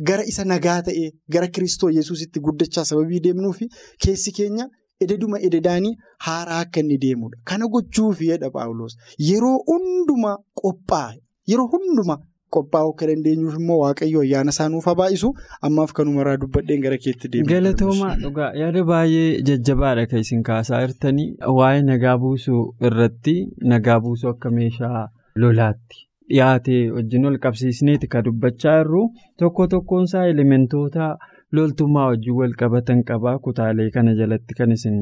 gara 0.09 0.25
isa 0.33 0.45
nagaa 0.45 0.81
ta'ee 0.89 1.11
gara 1.37 1.49
Kiristoo 1.57 1.91
Yesuusitti 1.97 2.41
guddachaa 2.47 2.85
sababii 2.85 3.21
deemnuufi 3.27 3.69
keessi 4.05 4.33
keenya. 4.39 4.69
Ededuma 5.05 5.39
ededaanii 5.47 5.95
haaraa 6.25 6.59
akka 6.65 6.81
inni 6.81 6.99
deemudha. 7.03 7.39
Kana 7.45 7.67
gochuufi 7.75 8.27
jedha 8.31 8.51
Paawuloos. 8.57 8.97
Yeroo 9.29 9.59
hundumaa 9.69 10.37
qophaa'e. 10.63 11.17
Yeroo 11.51 11.67
hundumaa 11.75 12.19
qophaa'uu 12.57 12.93
akka 12.95 13.07
dandeenyuuf 13.11 13.55
immoo 13.61 13.79
Waaqayyo 13.83 14.21
ayyaana 14.27 14.51
isaa 14.57 14.69
nuuf 14.75 14.85
haa 14.91 14.95
baay'isu. 15.01 15.31
Ammaaf 15.69 15.93
kanumarraa 16.01 16.37
dubbadheen 16.45 16.83
gara 16.87 16.99
keetti 17.07 17.29
deemu. 17.33 17.49
Galatoomaa 17.55 18.13
dhugaa 18.25 18.51
yaada 18.63 18.85
baay'ee 18.93 19.31
jajjabaadha 19.51 20.07
kan 20.13 20.19
isin 20.27 20.43
kaasaa 20.51 20.81
jirtanii 20.87 21.29
waa'ee 21.61 21.83
nagaa 21.91 22.19
buusuu 22.27 22.63
irratti 22.91 23.37
nagaa 23.75 23.99
buusuu 24.07 24.31
akka 24.35 24.51
meeshaa 24.61 25.03
lolaatti 25.45 26.07
dhiyaatee 26.31 26.83
wajjin 26.97 27.27
ol 27.33 27.39
qabsiisneeti 27.45 28.07
kan 28.15 28.25
dubbachaa 28.31 28.79
jirru 28.79 29.03
tokko 29.43 29.67
tokkoonsaa 29.75 30.27
elementoota. 30.37 31.11
loltummaa 31.57 32.03
wajjin 32.09 32.35
wal 32.41 32.53
qabatan 32.59 32.99
qabaa 33.07 33.39
kutaalee 33.45 33.87
kana 33.95 34.13
jalatti 34.19 34.55
kan 34.59 34.73
isin 34.75 34.99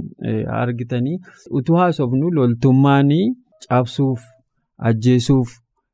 argitanii 0.60 1.16
utuu 1.58 1.76
haasofnu 1.80 2.30
loltummaan 2.36 3.10
cabsuuf 3.68 4.20
ajjeesuuf 4.90 5.48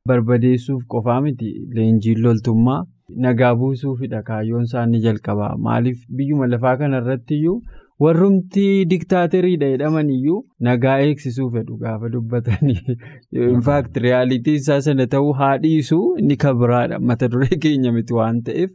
barbadeessuuf 0.09 0.83
qofaa 0.93 1.21
miti. 1.21 1.51
Leenjiin 1.77 2.21
loltummaa 2.25 2.81
nagaa 3.25 3.55
buusuufidha 3.61 4.21
kaayyoon 4.29 4.67
isaanii 4.69 5.01
jalqabaa. 5.05 5.55
Maaliif? 5.67 6.03
Biyyuma 6.19 6.49
lafaa 6.51 6.75
kanarratti 6.81 7.37
iyyuu 7.39 7.57
warrumti 8.03 8.65
diktaateriidha 8.91 9.69
jedhaman 9.73 10.09
iyyuu 10.17 10.39
nagaa 10.67 10.97
eegsisuu 11.07 11.49
fedhu 11.55 11.77
gaafa 11.85 12.11
dubbatanii. 12.17 12.97
Infaakti 13.53 14.05
riyaalitii 14.07 14.55
isaa 14.61 14.81
sana 14.89 15.07
ta'uu 15.15 15.33
haadhiisuu 15.41 16.03
inni 16.23 16.37
kabiraadha 16.45 17.01
mata 17.11 17.31
duree 17.35 17.61
keenya 17.67 17.95
miti 17.97 18.19
waan 18.19 18.43
ta'eef 18.49 18.71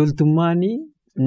loltummaanii. 0.00 0.76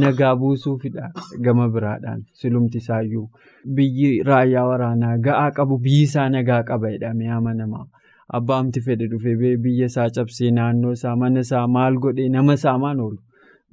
Nagaa 0.01 0.35
buusuufidha 0.41 1.07
gama 1.45 1.69
biraadhaan 1.75 2.19
silumti 2.41 2.77
isaayyuu 2.83 3.29
biyyi 3.77 4.09
raayyaa 4.27 4.65
waraanaa 4.71 5.15
ga'aa 5.27 5.47
qabu 5.59 5.79
biyyi 5.85 6.03
isaa 6.09 6.27
nagaa 6.35 6.59
qaba 6.67 6.91
jedhamee 6.91 7.31
amanamaa 7.37 7.87
abbaamti 8.37 8.81
fedhe 8.87 9.07
dhufee 9.11 9.55
biyya 9.63 9.85
isaa 9.91 10.09
cabsee 10.17 10.51
naannoo 10.57 10.91
isaa 10.97 11.15
mana 11.23 11.39
isaa 11.47 11.65
maal 11.77 11.97
godhee 12.05 12.29
nama 12.35 12.57
saamaan 12.65 12.99
oolu 13.05 13.17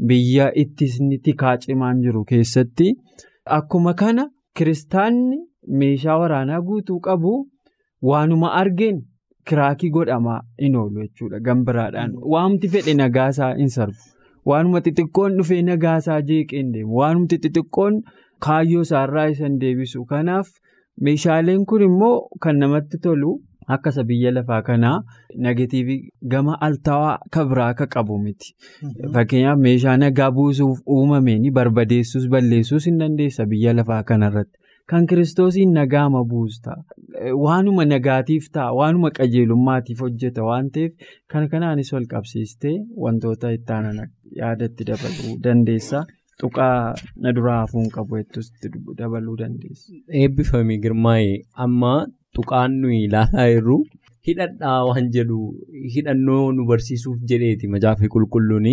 biyya 0.09 0.47
ittisni 0.63 1.19
tikaa 1.29 1.57
cimaan 1.65 2.01
jiru 2.07 2.25
keessatti 2.31 2.89
akkuma 3.59 3.95
kana 4.03 4.25
kiristaanni 4.61 5.39
meeshaa 5.83 6.19
waraanaa 6.23 6.61
guutuu 6.71 6.99
qabu 7.09 7.33
waanuma 8.11 8.53
argeen 8.63 8.99
kiraakii 9.51 9.91
godhamaa 9.97 10.41
hin 10.65 10.77
oolu 10.83 11.03
jechuudha 11.07 11.41
gama 11.49 11.65
biraadhaan 11.71 12.15
waamti 12.35 12.69
fedhe 12.77 12.95
nagaa 13.01 13.29
isaa 13.35 13.55
hin 13.63 13.69
sarbu. 13.79 13.99
Waanuma 14.51 14.81
xixiqqoon 14.87 15.37
dhufee 15.39 15.63
nagaasaa 15.69 16.21
jeeqeen 16.31 16.69
deemu. 16.75 16.97
Waanuma 16.99 17.27
xixiqqoon 17.31 17.95
kaayyoo 18.47 18.83
isaarraa 18.87 19.25
isan 19.33 19.57
deebisu. 19.63 20.05
Kanaaf 20.13 20.49
meeshaaleen 21.09 21.65
kun 21.73 21.83
immoo 21.87 22.29
kan 22.45 22.59
namatti 22.65 22.99
tolu 23.07 23.33
akka 23.75 23.91
isa 23.95 24.05
biyya 24.11 24.31
lafaa 24.35 24.61
kanaa 24.69 24.99
negatiivii 25.47 25.99
gama 26.35 26.59
altawaa 26.69 27.17
kabiraa 27.37 27.69
akka 27.75 27.87
qabu 27.95 28.19
miti. 28.27 28.55
Fakkeenyaaf 29.15 29.59
meeshaa 29.69 29.97
nagaa 30.03 30.31
buusuuf 30.39 30.79
uumameen 30.99 31.51
barbadeessuus 31.59 32.29
balleessuus 32.37 32.87
hin 32.91 32.99
dandeessa 33.03 33.47
biyya 33.47 33.73
lafaa 33.81 34.03
kanarratti. 34.13 34.59
Kan 34.91 35.07
kiristoosiin 35.11 35.73
nagaama 35.75 36.21
buusta. 36.33 36.75
Waanuma 37.45 37.85
nagaatiif 37.93 38.45
ta'a. 38.57 38.73
Waanuma 38.81 39.11
qajeelummaatiif 39.17 40.01
hojjeta 40.05 40.45
waan 40.49 40.69
ta'eef 40.77 40.93
kan 41.33 41.49
kanaanis 41.55 41.91
wal 41.93 42.07
qabsiistee 42.13 42.75
wantoota 43.07 43.51
itti 43.57 43.73
aanan 43.77 43.99
yaadatti 44.43 44.85
dabaluu 44.91 45.35
dandeessa. 45.47 46.05
Tuqaa 46.41 46.95
na 47.25 47.33
duraa 47.37 47.59
hafuun 47.65 47.89
qabu 47.97 48.17
jettutti 48.21 48.71
dabaluu 48.99 49.37
dandeessa. 49.43 49.93
Eebbifamii 50.23 50.79
girmaa'ee 50.87 51.37
amma 51.67 51.93
tuqaan 52.37 52.73
nuyi 52.83 52.99
ilaalaa 53.07 53.47
jirru 53.53 53.77
hidhadhaa 54.29 54.79
waan 54.89 55.09
jedhu 55.17 55.39
hidhannoo 55.95 56.43
nu 56.57 56.65
barsiisuuf 56.71 57.19
jedheeti 57.33 57.69
macaafa 57.75 58.09
qulqulluun 58.15 58.67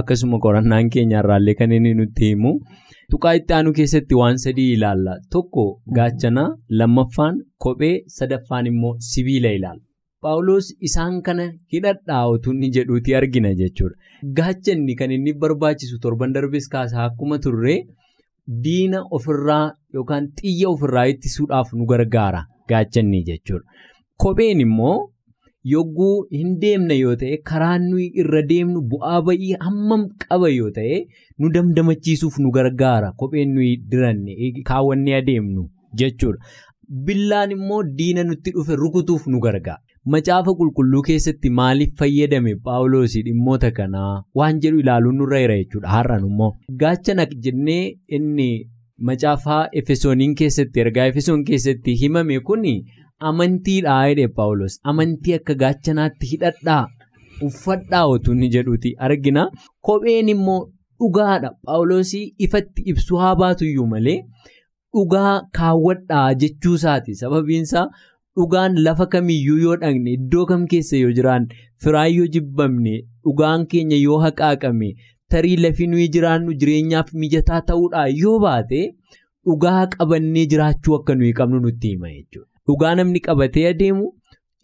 akkasuma 0.00 0.38
qorannaan 0.46 0.90
keenya 0.94 1.20
irraallee 1.22 1.54
kan 1.60 1.72
inni 1.76 1.94
nutti 2.00 2.28
himu. 2.32 2.52
Tuqaa 3.12 3.34
itti 3.38 3.54
aanu 3.56 3.70
keessatti 3.78 4.14
waan 4.20 4.36
sadii 4.44 4.66
ilaalla. 4.76 5.12
Tokko 5.32 5.62
gaachana, 5.98 6.42
lammaffaan 6.80 7.38
kophee, 7.64 7.94
sadaffaan 8.16 8.66
immoo 8.70 8.94
sibiila 9.10 9.52
ilaalla. 9.58 9.82
Paawuloos 10.24 10.68
isaan 10.88 11.16
kana 11.28 11.46
hidhadhaa 11.72 12.24
otuu 12.34 12.52
inni 12.56 12.68
jedhuuti 12.76 13.14
argina 13.20 13.54
jechuudha. 13.60 13.96
Gaachanni 14.38 14.94
kan 15.00 15.10
inni 15.16 15.32
barbaachisu 15.44 15.98
torban 16.04 16.32
darbes 16.36 16.68
kaasaa 16.74 17.04
akkuma 17.08 17.38
turre 17.46 17.76
diina 18.64 19.00
ofirraa 19.18 19.64
yookaan 19.96 20.28
xiyya 20.40 20.68
ofirraa 20.74 21.06
ittisuudhaaf 21.14 21.72
nu 21.78 21.86
gargaara 21.92 22.42
gaachanni 22.72 23.22
jechuudha. 23.28 23.64
Kopheen 24.22 24.60
immoo 24.66 24.96
yogguu 25.72 26.14
hin 26.36 26.54
deemne 26.60 26.94
yoo 26.98 27.16
ta'e 27.22 27.36
karaan 27.50 27.82
nuyi 27.90 28.06
irra 28.22 28.42
deemnu 28.52 28.80
bu'aa 28.92 29.18
ba'ii 29.26 29.50
hammam 29.64 30.06
qaba 30.24 30.48
yoo 30.54 30.70
ta'e 30.78 31.00
nu 31.38 31.50
damdamachiisuuf 31.56 32.38
nu 32.44 32.50
gargaara 32.56 33.12
kopheen 33.22 33.52
nuyi 33.56 33.74
diranne 33.90 34.36
kaawwannee 34.70 35.14
adeemnu 35.20 35.68
jechuudha. 36.02 36.38
Billaan 37.06 37.50
immoo 37.58 37.82
diina 37.98 38.24
nutti 38.24 38.50
dhufe 38.56 38.76
rukutuuf 38.82 39.26
nu 39.26 39.40
gargaara. 39.46 39.82
Macaafa 40.12 40.52
qulqulluu 40.58 41.02
keessatti 41.06 41.50
maaliif 41.58 41.90
fayyadame 42.00 42.54
Paawuloosii 42.66 43.22
dhimmoota 43.26 43.70
kanaa 43.78 44.22
waan 44.40 44.60
jedhu 44.62 44.78
ilaaluun 44.82 45.16
nurra 45.20 45.40
jira 45.42 45.56
jechuudha 45.58 45.88
har'an 45.94 46.24
immoo. 46.30 46.52
Gaachana 46.82 47.26
jennee 47.46 47.98
inni 48.18 48.48
macaafa 48.98 49.56
Efesooniin 49.80 50.34
keessatti 50.40 50.80
ergaa 50.84 51.06
Efesoon 51.12 51.44
keessatti 51.50 51.94
himame 52.02 52.40
kuni. 52.50 52.74
Amantiidhaa 53.28 54.00
jedhe 54.08 54.28
Paawulos 54.40 54.78
amantii 54.92 55.34
akka 55.38 55.54
gaachanaatti 55.62 56.26
hidhadhaa 56.32 56.82
uffadhaa 57.46 58.04
otuu 58.16 58.32
inni 58.34 58.48
jedhuuti. 58.56 58.94
Argina. 59.06 59.46
Kopheen 59.86 60.28
immoo 60.34 60.60
dhugaadha. 61.00 61.50
Paawuloosii 61.64 62.34
ifatti 62.46 62.82
ibsuu 62.92 63.16
haa 63.24 63.34
baatuyyuu 63.42 63.86
malee 63.94 64.18
dhugaa 64.94 65.40
kaawwadhaa 65.58 66.34
jechuusaati. 66.44 67.14
Sababiinsaa 67.22 67.86
dhugaan 68.38 68.76
lafa 68.86 69.06
kamiyyuu 69.12 69.58
yoo 69.64 69.76
dhaqne 69.82 70.12
iddoo 70.18 70.46
kam 70.46 70.66
keessa 70.72 70.96
yoo 70.96 71.12
jiraanne 71.20 71.54
firaan 71.84 72.12
yoo 72.16 72.26
jibbamne 72.34 72.92
dhugaan 73.24 73.66
keenya 73.72 73.96
yoo 74.02 74.18
haqaaqame 74.24 74.90
tarii 75.34 75.56
lafi 75.64 75.86
nuyi 75.94 76.08
jiraannu 76.14 76.54
jireenyaaf 76.60 77.12
mijataa 77.24 77.60
ta'uudhaa 77.70 78.06
yoo 78.22 78.38
baate 78.44 78.80
dhugaa 79.46 79.86
qabannee 79.96 80.46
jiraachuu 80.54 80.94
akka 81.00 81.14
nuyi 81.18 81.32
qabnu 81.40 81.60
nutti 81.66 81.88
hima 81.94 82.08
jechuudha. 82.14 82.48
Dhugaa 82.68 82.94
namni 83.00 83.20
qabatee 83.26 83.66
adeemu 83.72 84.06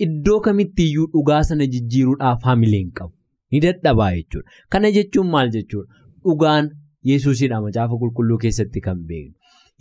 iddoo 0.06 0.40
kamittiyyuu 0.46 1.06
dhugaa 1.12 1.42
sana 1.50 1.66
jijjiiruudhaaf 1.74 2.42
hamileen 2.50 2.90
qabu. 3.00 3.14
Ni 3.52 3.60
dadhabaa 3.66 4.10
jechuudha. 4.16 4.50
Kana 4.68 4.90
jechuun 4.98 5.30
maal 5.36 5.50
jechuudha? 5.58 5.94
Dhugaan 6.24 6.70
Yesuusidha 7.08 7.60
macaafa 7.62 7.96
qulqulluu 8.02 8.36
keessatti 8.42 8.80
kan 8.84 9.00
beeknu. 9.08 9.34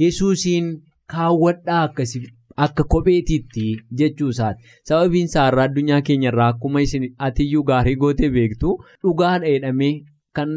Yesuusiin 0.03 0.65
kaawwadhaa 1.11 1.83
akkasii 1.89 2.23
akka 2.65 2.83
kopheetiitti 2.93 3.63
jechuusaati. 3.99 4.63
Sababiin 4.89 5.25
isaa 5.31 5.45
irraa 5.51 5.63
addunyaa 5.69 6.01
keenya 6.09 6.29
irraa 6.33 6.47
akkuma 6.53 6.81
isin 6.87 7.05
atiyyuu 7.27 7.63
gaarii 7.69 7.95
gootee 8.01 8.29
beektu 8.35 8.73
dhugaadha 9.03 9.47
jedhamee 9.53 9.93
kan 10.39 10.49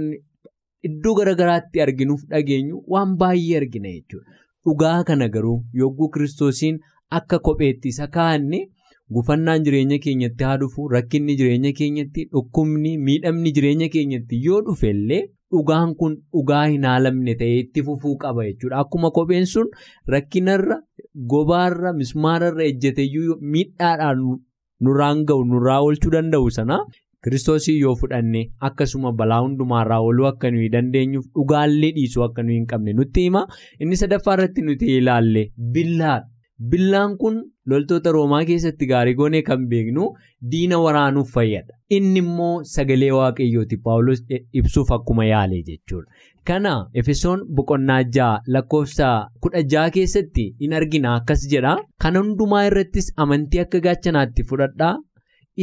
iddoo 0.89 1.15
garaagaraatti 1.19 1.81
arginuuf 1.85 2.23
dhageenyu 2.31 2.83
waan 2.95 3.17
baay'ee 3.23 3.57
argina 3.61 3.89
jechuudha. 3.97 4.27
Dhugaa 4.67 5.05
kana 5.11 5.29
garuu 5.35 5.59
yogguu 5.81 6.09
kiristoosiin 6.15 6.79
akka 7.19 7.39
kopheetti 7.49 7.89
isa 7.95 8.07
kaa'anne 8.17 8.61
gufannaan 9.17 9.65
jireenya 9.67 9.99
keenyatti 10.05 10.45
haa 10.49 10.57
dhufu 10.62 10.89
rakkinni 10.95 11.37
jireenya 11.41 11.73
keenyatti 11.81 12.25
dhukkubni 12.33 12.93
miidhamni 13.09 13.53
jireenya 13.59 13.89
keenyatti 13.97 14.41
yoo 14.47 14.61
dhufe 14.69 14.91
illee 14.95 15.21
dhugaan 15.55 15.95
kun 16.01 16.17
dhugaa 16.33 16.65
hin 16.73 16.85
haalamne 16.91 17.35
ta'ee 17.43 17.59
itti 17.61 17.83
fufuu 17.89 18.17
qaba 18.25 18.45
jechuudha. 18.49 18.79
Akkuma 18.83 19.11
kopheen 19.19 19.47
sun 19.53 19.71
rakkinarra 20.15 20.81
gobaarra 21.35 21.93
mismaararra 22.01 22.65
ejjateyyuu 22.73 23.39
miidhaadhaan 23.55 24.25
nurraan 24.87 25.25
ga'u 25.29 25.45
nurraa 25.53 25.81
oolchuu 25.85 26.11
danda'u 26.17 26.51
sana. 26.59 26.79
Kiristoosii 27.27 27.77
yoo 27.81 27.95
fudhanne 28.01 28.41
akkasuma 28.71 29.12
balaa 29.21 29.41
hundumaarraa 29.45 29.99
ooluu 30.09 30.27
akka 30.31 30.51
nuyi 30.55 30.69
dandeenyuuf 30.75 31.25
dhugaallee 31.39 31.91
dhiisuu 31.99 32.23
akka 32.29 32.43
nuyi 32.47 32.57
hin 32.61 32.67
qabne 32.73 32.93
nutti 33.01 33.25
hima. 33.29 33.41
Inni 33.81 33.97
sadaffaa 34.03 34.35
irratti 34.39 34.62
nuti 34.71 34.91
ilaalle 34.97 35.43
billaadha. 35.77 36.29
Billaan 36.73 37.17
kun 37.23 37.35
loltoota 37.71 38.12
Roomaa 38.17 38.39
keessatti 38.51 38.87
gaarii 38.91 39.15
goonee 39.17 39.41
kan 39.49 39.65
beeknu 39.73 40.05
diina 40.53 40.79
waraanuuf 40.85 41.33
fayyada. 41.35 41.75
Inni 41.97 42.23
immoo 42.23 42.62
sagalee 42.71 43.11
waaqayyooti 43.17 43.77
Paawulos 43.89 44.23
ibsuuf 44.61 44.93
akkuma 44.97 45.27
yaale 45.31 45.59
jechuudha. 45.67 46.09
Kana 46.51 46.73
Efesoon 47.03 47.43
boqonnaa 47.59 47.99
ja'a 48.19 48.41
lakkoofsa 48.57 49.11
kudha 49.43 49.62
ja'a 49.75 49.91
keessatti 49.99 50.47
in 50.61 50.73
argina 50.81 51.12
akkas 51.19 51.45
jedha. 51.53 51.75
Kana 52.03 52.23
hundumaa 52.25 52.65
irrattis 52.71 53.12
amantii 53.27 53.61
akka 53.67 53.81
gaachanaatti 53.89 54.43
fudhadhaa. 54.53 54.95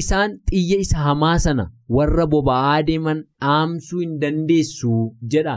Isaan 0.01 0.31
xiyya 0.49 0.77
isa 0.83 0.97
hamaa 1.07 1.37
sana 1.45 1.65
warra 1.97 2.25
boba'aa 2.33 2.77
deeman 2.87 3.19
dhaamsuu 3.41 3.99
hin 4.03 4.13
dandeessu 4.23 4.93
jedha. 5.33 5.55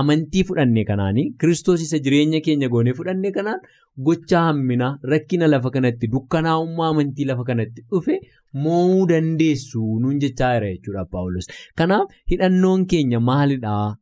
Amantii 0.00 0.44
fudhanne 0.48 0.84
kanaanii 0.90 1.24
Kiristoos 1.40 1.82
isa 1.86 1.98
jireenya 2.06 2.40
keenya 2.46 2.68
goonee 2.74 2.94
fudhanne 2.98 3.30
kanaan 3.36 3.60
gocha 4.08 4.40
hamminaa 4.46 4.90
rakkina 5.12 5.46
lafa 5.52 5.70
kanatti 5.76 6.10
dukkanaa'ummaa 6.14 6.88
amantii 6.94 7.24
lafa 7.30 7.44
kanatti 7.50 7.84
dhufe 7.92 8.16
mo'uu 8.64 9.06
dandeessu 9.12 9.84
nuun 10.02 10.18
jechaa 10.24 10.50
jira 10.56 10.72
jechuudha 10.74 11.04
Paawulos. 11.12 11.48
Kanaaf 11.78 12.08
hidhannoon 12.32 12.86
keenya 12.94 13.20
maalidhaa? 13.30 13.96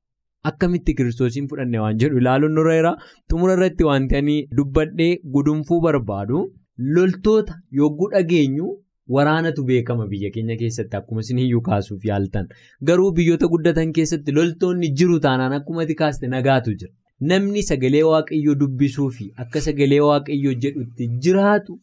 Akkamitti 0.53 0.95
kiristoosiin 1.01 1.49
fudhanne 1.51 1.79
waan 1.85 1.99
jedhu 2.05 2.19
ilaaluun 2.23 2.55
nurra 2.61 2.75
jira. 2.79 2.95
Xumura 3.31 3.55
irratti 3.59 3.85
wanti 3.91 4.17
ani 4.23 4.39
dubbadhee 4.57 5.13
gudunfuu 5.37 5.81
barbaadu 5.89 6.47
loltoota 6.95 7.61
yogguu 7.83 8.11
dhageenyu. 8.17 8.73
Waraanatu 9.09 9.65
beekama 9.69 10.07
biyya 10.11 10.31
keenya 10.35 10.57
keessatti 10.61 10.97
akkuma 10.97 11.21
isin 11.25 11.39
iyyuu 11.39 11.61
kaasuuf 11.69 12.05
yaaltan 12.11 12.47
garuu 12.91 13.11
biyyoota 13.19 13.49
guddatan 13.55 13.93
keessatti 13.99 14.33
loltoonni 14.39 14.89
jiru 15.01 15.19
taanaan 15.27 15.53
akkuma 15.59 15.83
ati 15.83 15.95
kaaste 15.95 16.27
nagaatu 16.35 16.73
jira. 16.79 16.93
Namni 17.21 17.63
sagalee 17.63 18.03
waaqayyoo 18.11 18.55
dubbisuu 18.63 19.11
fi 19.19 19.27
akka 19.45 19.61
sagalee 19.67 20.01
waaqayyoo 20.07 20.55
jedhutti 20.65 21.09
jiraatu 21.27 21.79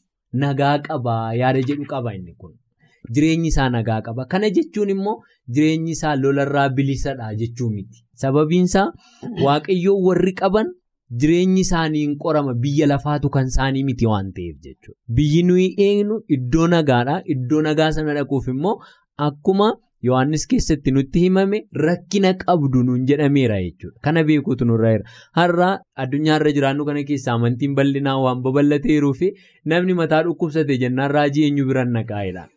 nagaa 0.45 0.73
qabaa 0.87 1.33
yaada 1.41 1.61
jedhu 1.69 1.85
qaba 1.93 2.13
inni 2.17 2.33
kun. 2.37 2.57
Jireenyi 3.13 3.47
isaa 3.53 3.69
nagaa 3.69 4.01
qaba. 4.01 4.25
Kana 4.31 4.49
jechuun 4.57 4.89
immoo 4.95 5.15
jireenyi 5.55 5.91
isaa 5.97 6.15
lolarraa 6.15 6.69
bilisadha 6.69 7.33
jechuu 7.39 7.69
miti. 7.69 8.03
Sababiin 8.23 8.63
isaa 8.69 8.91
waaqayyoo 9.45 9.97
warri 10.07 10.33
qaban. 10.41 10.73
Jireenyi 11.19 11.61
isaanii 11.65 12.01
hin 12.05 12.17
qorama 12.23 12.53
biyya 12.65 12.87
lafaatu 12.87 13.29
kan 13.29 13.47
isaanii 13.51 13.83
miti 13.83 14.05
waan 14.09 14.31
ta'eef 14.35 14.57
jechuudha. 14.65 14.97
Biyyi 15.15 15.43
nuyi 15.47 15.67
eegnu 15.85 16.19
iddoo 16.37 16.67
nagaadha. 16.73 17.21
Iddoo 17.35 17.61
nagaa 17.69 17.91
sana 17.97 18.13
dhaquuf 18.19 18.47
immoo 18.53 18.75
akkuma 19.29 19.71
Yohaannis 20.07 20.45
keessatti 20.51 20.91
nutti 20.93 21.19
himame 21.23 21.57
rakkina 21.87 22.29
qabdu 22.43 22.79
nuun 22.85 23.03
jedhameera 23.09 23.57
jechuudha. 23.65 23.99
Kana 24.07 24.23
beekuutu 24.29 24.65
nurra 24.69 24.93
jira. 24.93 25.03
Har'a 25.39 25.67
addunyaarra 26.05 26.53
jiraannu 26.55 26.85
kana 26.87 27.03
keessa 27.09 27.33
amantiin 27.35 27.75
bal'inaa 27.79 28.15
waan 28.23 28.41
babal'ateeruu 28.47 29.13
fi 29.19 29.29
namni 29.73 29.93
mataa 29.99 30.23
dhukkubsate 30.29 30.77
jennaan 30.85 31.11
raajii 31.17 31.43
eenyu 31.49 31.67
biraan 31.67 31.91
naqaa'edha. 31.97 32.47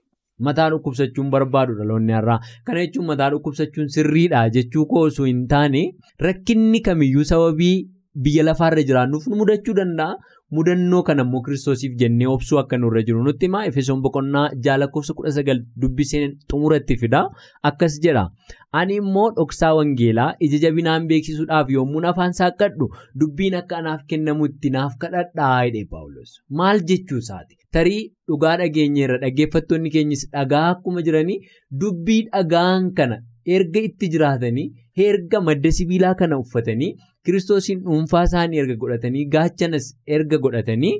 Mataa 0.46 0.68
dhukkubsachuun 0.76 1.28
barbaadu 1.34 1.74
dhaloonni 1.80 2.12
har'aa. 2.18 2.38
Kana 2.64 2.86
jechuun 2.86 3.06
mataa 3.10 3.28
dhukkubsachuun 3.34 3.88
sirriidha 3.98 4.46
jechuu 4.56 4.86
koo 4.94 5.02
osoo 5.10 5.26
hin 5.32 5.44
taane 5.52 5.82
rakkinni 6.28 6.80
kamiyyuu 6.88 7.24
sababii. 7.32 7.76
Biyya 8.14 8.42
lafaarra 8.46 8.82
jiraannuuf 8.88 9.26
nu 9.28 9.36
mudachuu 9.40 9.74
danda'a. 9.74 10.14
Mudannoo 10.56 11.02
kana 11.06 11.22
immoo 11.26 11.40
kiristoosiif 11.46 11.94
jennee 12.00 12.26
obsuu 12.32 12.58
akka 12.60 12.76
nurra 12.78 13.02
jiru 13.06 13.22
nutti 13.26 13.46
himaa. 13.48 13.64
Efesoon 13.70 14.02
boqonnaa 14.04 14.50
lakkoofsa 14.82 15.14
kudha 15.18 15.32
sagal 15.38 15.62
dubbiseen 15.80 16.36
xumuratti 16.50 16.96
fida. 17.00 17.22
Akkas 17.70 17.98
jedha. 18.04 18.24
Ani 18.72 18.96
immoo 19.02 19.30
dhoksaa 19.38 19.72
wangeelaa 19.78 20.34
ija 20.40 20.58
jabinaan 20.64 21.08
beeksisuudhaaf 21.08 21.70
yommuu 21.76 22.04
afaan 22.12 22.32
saaqqadhu 22.40 22.88
dubbiin 23.20 23.54
akka 23.62 23.76
anaaf 23.82 24.04
kennamutti 24.12 24.70
naaf 24.76 24.94
kadhadhaa 25.04 25.64
jedhee 25.66 25.84
Paawulos. 25.90 26.38
Maal 26.50 26.80
jechuu 26.90 27.18
isaati? 27.24 27.56
Tarii 27.72 28.02
dhugaa 28.28 28.56
dhageenyeerra 28.62 29.18
dhaggeeffattoonni 29.24 29.90
keenyas 29.96 30.24
dhagaa 30.36 30.64
akkuma 30.74 31.02
jiranii 31.08 31.40
dubbii 31.80 32.20
dhagaan 32.30 32.92
kana 33.00 33.18
erga 33.56 33.80
itti 33.88 34.08
jiraatanii 34.14 34.68
erga 35.08 35.40
madda 35.48 35.72
sibiilaa 35.80 36.14
kana 36.22 36.38
uffatanii. 36.44 36.92
Kiristoosiin 37.26 37.80
dhuunfaa 37.84 38.22
isaanii 38.28 38.58
erga 38.62 38.76
godhatanii 38.82 39.24
gaachanas 39.34 39.86
erga 40.16 40.38
godhatanii 40.46 40.94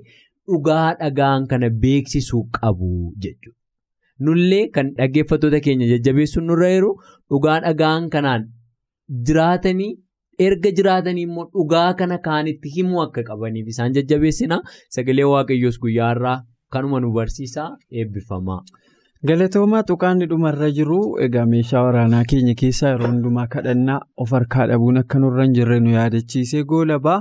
dhugaa 0.49 0.87
dhagaan 1.01 1.47
kana 1.51 1.71
beeksisuu 1.85 2.43
qabu 2.59 2.91
jechuudha. 3.27 3.59
Nullee 4.27 4.63
kan 4.77 4.93
dhaggeeffattoota 5.01 5.61
keenya 5.67 5.89
jajjabeessuun 5.93 6.47
nurra 6.51 6.71
jiru 6.75 6.91
dhugaa 7.31 7.59
dhagaan 7.67 8.09
kanaan 8.17 8.47
jiraatanii 9.29 9.91
erga 10.49 10.71
jiraatanii 10.79 11.25
immoo 11.29 11.47
dhugaa 11.57 11.89
kana 12.01 12.19
kaanitti 12.29 12.73
himuu 12.77 13.03
akka 13.07 13.23
qabaniif 13.31 13.69
isaan 13.75 13.97
jajjabeessina 13.99 14.59
sagalee 14.97 15.27
waaqayyoos 15.33 15.79
guyyaa 15.85 16.11
irraa 16.17 16.39
kanuma 16.77 17.01
nu 17.05 17.13
barsiisaa 17.19 17.69
eebbifamaa. 18.01 18.61
Galatoomaa 19.29 19.83
tuqaanni 19.89 20.27
dhumarra 20.31 20.67
jiru 20.79 20.97
egaa 21.27 21.45
meeshaa 21.53 21.83
waraanaa 21.85 22.25
keenya 22.33 22.55
keessaa 22.63 22.91
yeroo 22.91 23.07
hundumaa 23.13 23.45
kadhannaa 23.55 23.97
of 24.25 24.35
harkaa 24.37 24.67
dhabuun 24.71 25.01
akka 25.03 25.21
nurra 25.23 25.47
hin 25.47 25.55
jirre 25.59 25.79
nu 25.85 25.95
yaadachiisee 25.95 26.63
goolabaa 26.73 27.15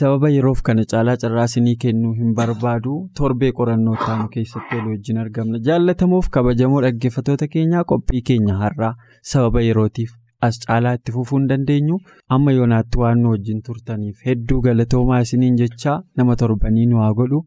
sababa 0.00 0.30
yeroof 0.34 0.60
kana 0.66 0.84
caalaa 0.92 1.14
carraasinii 1.22 1.74
kennuu 1.86 2.12
hin 2.18 2.34
barbaadu. 2.42 2.98
Torbee 3.22 3.52
qorannoo 3.62 3.96
taanu 4.04 4.28
keessatti 4.36 4.82
wajjin 4.90 5.22
argamna. 5.24 5.58
Jaallatamuuf 5.70 6.28
kabajamoo 6.38 6.82
dhaggeeffattoota 6.88 7.48
keenyaa 7.56 7.84
qophii 7.94 8.22
keenya 8.32 8.60
har'aa. 8.66 8.92
Sababa 9.32 9.64
yerootiif 9.70 10.12
as 10.50 10.60
caalaa 10.68 10.94
itti 11.00 11.12
fufuu 11.18 11.38
hin 11.38 11.48
dandeenyu. 11.54 12.00
Amma 12.28 12.52
yoonaatti 12.60 12.98
waan 13.06 13.22
nu 13.24 13.32
wajjin 13.36 13.62
turtaniif 13.72 14.20
hedduu 14.30 14.60
galatoomaa 14.70 15.20
isiniin 15.28 15.56
jechaa 15.64 16.00
nama 16.16 16.36
torbanii 16.44 16.86
nu 16.92 17.00
haa 17.06 17.12
godhu. 17.20 17.46